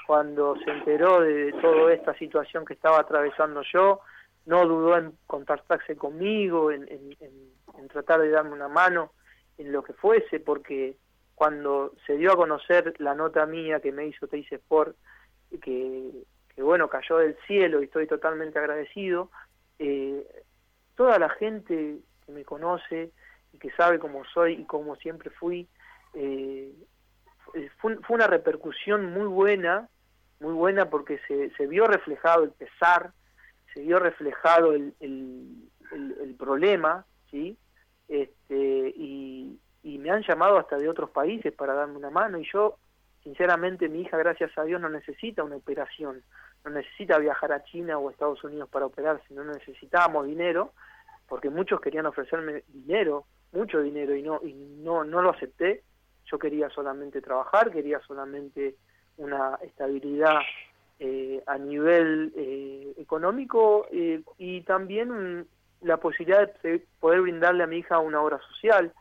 cuando 0.07 0.55
se 0.64 0.71
enteró 0.71 1.21
de 1.21 1.53
toda 1.61 1.92
esta 1.92 2.14
situación 2.14 2.64
que 2.64 2.75
estaba 2.75 3.01
atravesando 3.01 3.62
yo, 3.73 4.01
no 4.46 4.66
dudó 4.66 4.96
en 4.96 5.12
contactarse 5.26 5.96
conmigo, 5.96 6.70
en, 6.70 6.87
tratar 7.92 8.20
de 8.20 8.30
darme 8.30 8.52
una 8.52 8.68
mano 8.68 9.12
en 9.59 9.72
lo 9.72 9.82
que 9.82 9.92
fuese, 9.92 10.40
porque 10.40 10.96
cuando 11.35 11.92
se 12.06 12.16
dio 12.16 12.32
a 12.32 12.37
conocer 12.37 12.94
la 12.98 13.14
nota 13.14 13.44
mía 13.46 13.80
que 13.80 13.92
me 13.92 14.06
hizo 14.06 14.26
Teis 14.26 14.50
Sport, 14.50 14.96
que, 15.62 16.11
que, 16.54 16.62
bueno, 16.62 16.88
cayó 16.88 17.18
del 17.18 17.37
cielo 17.46 17.80
y 17.80 17.85
estoy 17.85 18.06
totalmente 18.06 18.59
agradecido, 18.59 19.30
eh, 19.78 20.26
toda 20.94 21.18
la 21.18 21.28
gente 21.28 21.98
que 22.24 22.32
me 22.32 22.44
conoce 22.44 23.12
y 23.52 23.59
que 23.59 23.70
sabe 23.72 23.98
cómo 23.98 24.24
soy 24.24 24.54
y 24.54 24.64
cómo 24.64 24.96
siempre 24.96 25.30
fui, 25.30 25.68
eh, 26.14 26.72
fue, 27.78 27.96
fue, 27.98 28.16
una 28.16 28.26
repercusión 28.26 29.12
muy 29.12 29.26
buena, 29.26 29.88
muy 30.40 30.52
buena 30.52 30.90
porque 30.90 31.18
se, 31.26 31.50
se 31.56 31.66
vio 31.66 31.87
reflejado 31.87 32.44
el 32.44 32.50
pesar, 32.50 33.12
se 33.76 33.82
vio 33.82 33.98
reflejado 33.98 34.72
el, 34.72 34.94
el, 35.00 36.34
problema, 36.38 37.04
¿sí? 37.30 37.58
Este, 38.08 38.94
y, 38.96 39.60
y 39.82 39.98
me 39.98 40.10
han 40.10 40.22
llamado 40.22 40.56
hasta 40.56 40.78
de 40.78 40.88
otros 40.88 41.10
países 41.10 41.52
para 41.52 41.74
darme 41.74 41.98
una 41.98 42.08
mano 42.08 42.38
y 42.38 42.48
yo 42.50 42.78
sinceramente 43.22 43.90
mi 43.90 44.00
hija 44.00 44.16
gracias 44.16 44.56
a 44.56 44.64
Dios 44.64 44.80
no 44.80 44.88
necesita 44.88 45.42
una 45.44 45.56
operación 45.56 46.22
no 46.64 46.70
necesita 46.70 47.18
viajar 47.18 47.52
a 47.52 47.64
China 47.64 47.98
o 47.98 48.08
a 48.08 48.12
Estados 48.12 48.42
Unidos 48.44 48.68
para 48.70 48.86
operarse 48.86 49.34
no 49.34 49.44
necesitábamos 49.44 50.26
dinero 50.26 50.72
porque 51.28 51.50
muchos 51.50 51.80
querían 51.80 52.06
ofrecerme 52.06 52.62
dinero 52.68 53.26
mucho 53.52 53.80
dinero 53.80 54.14
y 54.14 54.22
no 54.22 54.40
y 54.44 54.54
no 54.54 55.02
no 55.02 55.20
lo 55.20 55.30
acepté 55.30 55.82
yo 56.26 56.38
quería 56.38 56.70
solamente 56.70 57.20
trabajar 57.20 57.72
quería 57.72 58.00
solamente 58.06 58.76
una 59.16 59.58
estabilidad 59.62 60.38
eh, 60.98 61.42
a 61.46 61.59
nivel 61.59 62.32
eh, 62.37 62.94
económico 62.96 63.87
eh, 63.92 64.22
y 64.38 64.62
también 64.62 65.46
la 65.82 65.98
posibilidad 65.98 66.50
de 66.62 66.87
poder 67.00 67.20
brindarle 67.20 67.64
a 67.64 67.66
mi 67.66 67.78
hija 67.78 67.98
una 67.98 68.22
obra 68.22 68.38
social 68.48 68.92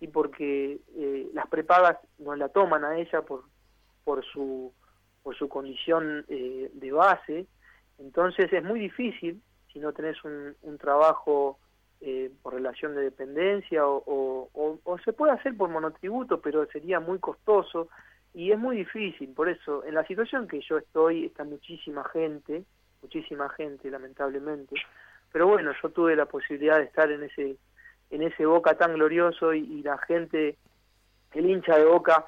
y 0.00 0.08
porque 0.08 0.80
eh, 0.96 1.28
las 1.32 1.46
prepagas 1.46 1.98
no 2.18 2.34
la 2.34 2.48
toman 2.48 2.84
a 2.84 2.98
ella 2.98 3.22
por 3.22 3.44
por 4.02 4.24
su 4.24 4.72
por 5.22 5.36
su 5.36 5.48
condición 5.48 6.24
eh, 6.28 6.70
de 6.74 6.92
base. 6.92 7.46
Entonces 7.98 8.52
es 8.52 8.64
muy 8.64 8.80
difícil 8.80 9.40
si 9.72 9.78
no 9.78 9.92
tenés 9.92 10.22
un, 10.24 10.54
un 10.62 10.78
trabajo 10.78 11.58
por 12.42 12.52
relación 12.52 12.94
de 12.94 13.00
dependencia 13.00 13.86
o, 13.86 14.50
o, 14.52 14.98
se 15.06 15.14
puede 15.14 15.32
hacer 15.32 15.56
por 15.56 15.70
monotributo 15.70 16.38
pero 16.38 16.66
sería 16.66 17.00
muy 17.00 17.18
costoso 17.18 17.88
y 18.34 18.52
es 18.52 18.58
muy 18.58 18.76
difícil. 18.76 19.32
Por 19.32 19.48
eso 19.48 19.84
en 19.84 19.94
la 19.94 20.04
situación 20.06 20.46
que 20.48 20.60
yo 20.60 20.78
estoy 20.78 21.26
está 21.26 21.44
muchísima 21.44 22.04
gente 22.12 22.64
muchísima 23.04 23.50
gente 23.50 23.90
lamentablemente. 23.90 24.76
Pero 25.30 25.46
bueno 25.46 25.72
yo 25.80 25.90
tuve 25.90 26.16
la 26.16 26.26
posibilidad 26.26 26.78
de 26.78 26.84
estar 26.84 27.10
en 27.10 27.22
ese 27.22 27.56
en 28.10 28.22
ese 28.22 28.46
Boca 28.46 28.74
tan 28.74 28.94
glorioso 28.94 29.52
y, 29.54 29.82
la 29.82 29.98
gente, 29.98 30.56
el 31.32 31.50
hincha 31.50 31.76
de 31.76 31.84
Boca, 31.84 32.24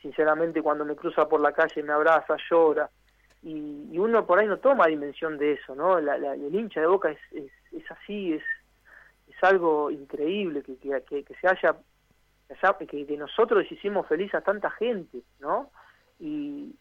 sinceramente 0.00 0.62
cuando 0.62 0.84
me 0.84 0.96
cruza 0.96 1.28
por 1.28 1.40
la 1.40 1.52
calle 1.52 1.82
me 1.82 1.92
abraza, 1.92 2.36
llora, 2.48 2.88
y, 3.42 3.88
y 3.92 3.98
uno 3.98 4.24
por 4.24 4.38
ahí 4.38 4.46
no 4.46 4.58
toma 4.58 4.86
dimensión 4.86 5.36
de 5.36 5.52
eso, 5.52 5.74
¿no? 5.74 6.00
La, 6.00 6.16
la, 6.16 6.34
el 6.34 6.54
hincha 6.54 6.80
de 6.80 6.86
Boca 6.86 7.10
es, 7.10 7.18
es, 7.32 7.50
es 7.72 7.90
así, 7.90 8.34
es, 8.34 8.42
es 9.28 9.36
algo 9.42 9.90
increíble 9.90 10.62
que, 10.62 10.76
que, 10.78 11.24
que 11.24 11.34
se 11.34 11.48
haya, 11.48 11.76
que, 12.88 13.16
nosotros 13.16 13.70
hicimos 13.70 14.06
feliz 14.06 14.34
a 14.34 14.40
tanta 14.40 14.70
gente, 14.70 15.22
¿no? 15.40 15.70
Y, 16.18 16.74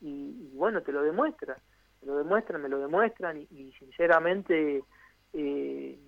bueno, 0.53 0.81
te 0.81 0.91
lo 0.91 1.01
demuestra, 1.01 1.57
te 1.99 2.05
lo 2.05 2.17
demuestran, 2.17 2.61
me 2.61 2.69
lo 2.69 2.79
demuestran, 2.79 3.37
y, 3.37 3.71
sinceramente... 3.79 4.83
Eh, 5.33 5.99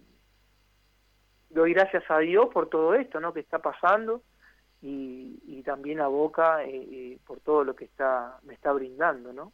doy 1.50 1.74
gracias 1.74 2.04
a 2.10 2.20
Dios 2.20 2.48
por 2.54 2.70
todo 2.70 2.94
esto 2.94 3.20
¿no? 3.20 3.34
que 3.34 3.40
está 3.40 3.60
pasando 3.60 4.22
y, 4.82 5.40
y 5.46 5.64
también 5.64 6.00
a 6.02 6.08
Boca 6.08 6.64
eh, 6.64 6.88
eh, 6.92 7.20
por 7.26 7.40
todo 7.40 7.64
lo 7.64 7.76
que 7.76 7.86
está 7.86 8.40
me 8.44 8.54
está 8.54 8.72
brindando, 8.72 9.34
¿no? 9.34 9.52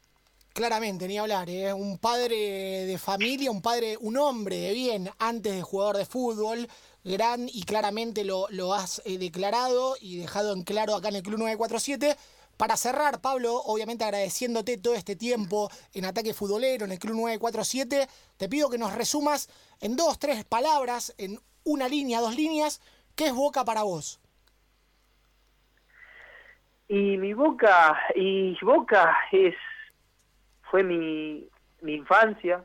Claramente, 0.53 1.07
ni 1.07 1.17
hablar, 1.17 1.49
¿eh? 1.49 1.73
un 1.73 1.97
padre 1.97 2.85
de 2.85 2.97
familia, 2.99 3.49
un 3.49 3.61
padre, 3.61 3.97
un 3.99 4.17
hombre 4.17 4.57
de 4.57 4.73
bien 4.73 5.09
antes 5.17 5.55
de 5.55 5.61
jugador 5.63 5.97
de 5.97 6.05
fútbol, 6.05 6.67
gran 7.03 7.47
y 7.47 7.63
claramente 7.63 8.23
lo, 8.23 8.47
lo 8.49 8.73
has 8.73 9.01
eh, 9.05 9.17
declarado 9.17 9.95
y 9.99 10.17
dejado 10.17 10.53
en 10.53 10.63
claro 10.63 10.95
acá 10.95 11.09
en 11.09 11.17
el 11.17 11.23
Club 11.23 11.39
947, 11.39 12.15
Para 12.57 12.77
cerrar, 12.77 13.19
Pablo, 13.19 13.55
obviamente 13.55 14.03
agradeciéndote 14.03 14.77
todo 14.77 14.93
este 14.93 15.15
tiempo 15.15 15.69
en 15.93 16.05
Ataque 16.05 16.33
Futbolero, 16.33 16.85
en 16.85 16.91
el 16.91 16.99
Club 16.99 17.15
947, 17.15 18.07
te 18.37 18.49
pido 18.49 18.69
que 18.69 18.77
nos 18.77 18.93
resumas 18.93 19.49
en 19.81 19.95
dos, 19.95 20.19
tres 20.19 20.45
palabras, 20.45 21.13
en 21.17 21.39
una 21.65 21.87
línea, 21.89 22.21
dos 22.21 22.35
líneas, 22.35 22.81
¿qué 23.15 23.27
es 23.27 23.33
Boca 23.33 23.65
para 23.65 23.83
vos? 23.83 24.19
Y 26.87 27.17
mi 27.17 27.33
Boca, 27.33 27.99
y 28.15 28.55
Boca 28.61 29.17
es, 29.31 29.55
fue 30.69 30.83
mi, 30.83 31.47
mi 31.81 31.95
infancia, 31.95 32.63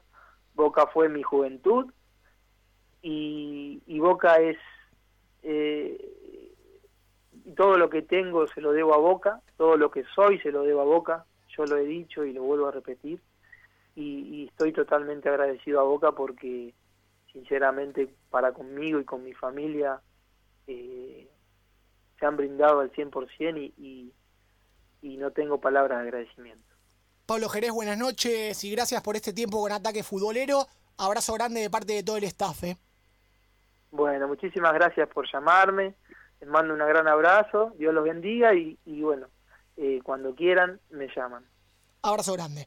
Boca 0.54 0.86
fue 0.88 1.08
mi 1.08 1.22
juventud, 1.22 1.86
y, 3.02 3.82
y 3.86 3.98
Boca 3.98 4.38
es 4.40 4.56
eh, 5.42 6.52
todo 7.56 7.76
lo 7.76 7.90
que 7.90 8.02
tengo 8.02 8.46
se 8.48 8.60
lo 8.60 8.72
debo 8.72 8.94
a 8.94 8.98
Boca, 8.98 9.40
todo 9.56 9.76
lo 9.76 9.90
que 9.90 10.04
soy 10.14 10.38
se 10.40 10.52
lo 10.52 10.62
debo 10.62 10.80
a 10.80 10.84
Boca, 10.84 11.24
yo 11.56 11.64
lo 11.64 11.76
he 11.76 11.84
dicho 11.84 12.24
y 12.24 12.32
lo 12.32 12.42
vuelvo 12.42 12.68
a 12.68 12.72
repetir, 12.72 13.20
y, 13.94 14.46
estoy 14.48 14.72
totalmente 14.72 15.28
agradecido 15.28 15.80
a 15.80 15.84
Boca 15.84 16.12
porque 16.12 16.72
sinceramente 17.32 18.08
para 18.30 18.52
conmigo 18.52 19.00
y 19.00 19.04
con 19.04 19.24
mi 19.24 19.32
familia 19.32 20.00
eh, 20.66 21.28
se 22.18 22.26
han 22.26 22.36
brindado 22.36 22.80
al 22.80 22.92
100% 22.92 23.58
y, 23.58 23.74
y, 23.76 24.12
y 25.02 25.16
no 25.16 25.32
tengo 25.32 25.60
palabras 25.60 25.98
de 25.98 26.04
agradecimiento. 26.04 26.64
Pablo 27.26 27.48
Jerez, 27.48 27.72
buenas 27.72 27.98
noches 27.98 28.62
y 28.64 28.70
gracias 28.70 29.02
por 29.02 29.16
este 29.16 29.32
tiempo 29.32 29.60
con 29.60 29.72
Ataque 29.72 30.02
Futbolero. 30.02 30.66
Abrazo 30.96 31.34
grande 31.34 31.60
de 31.60 31.70
parte 31.70 31.92
de 31.92 32.02
todo 32.02 32.16
el 32.16 32.24
staff. 32.24 32.64
¿eh? 32.64 32.76
Bueno, 33.90 34.28
muchísimas 34.28 34.74
gracias 34.74 35.08
por 35.08 35.30
llamarme. 35.30 35.94
Les 36.40 36.48
mando 36.48 36.74
un 36.74 36.80
gran 36.80 37.08
abrazo. 37.08 37.72
Dios 37.78 37.94
los 37.94 38.04
bendiga 38.04 38.54
y, 38.54 38.76
bueno, 39.02 39.26
eh, 39.76 40.00
cuando 40.02 40.34
quieran 40.34 40.80
me 40.90 41.08
llaman. 41.14 41.44
Abrazo 42.02 42.34
grande. 42.34 42.66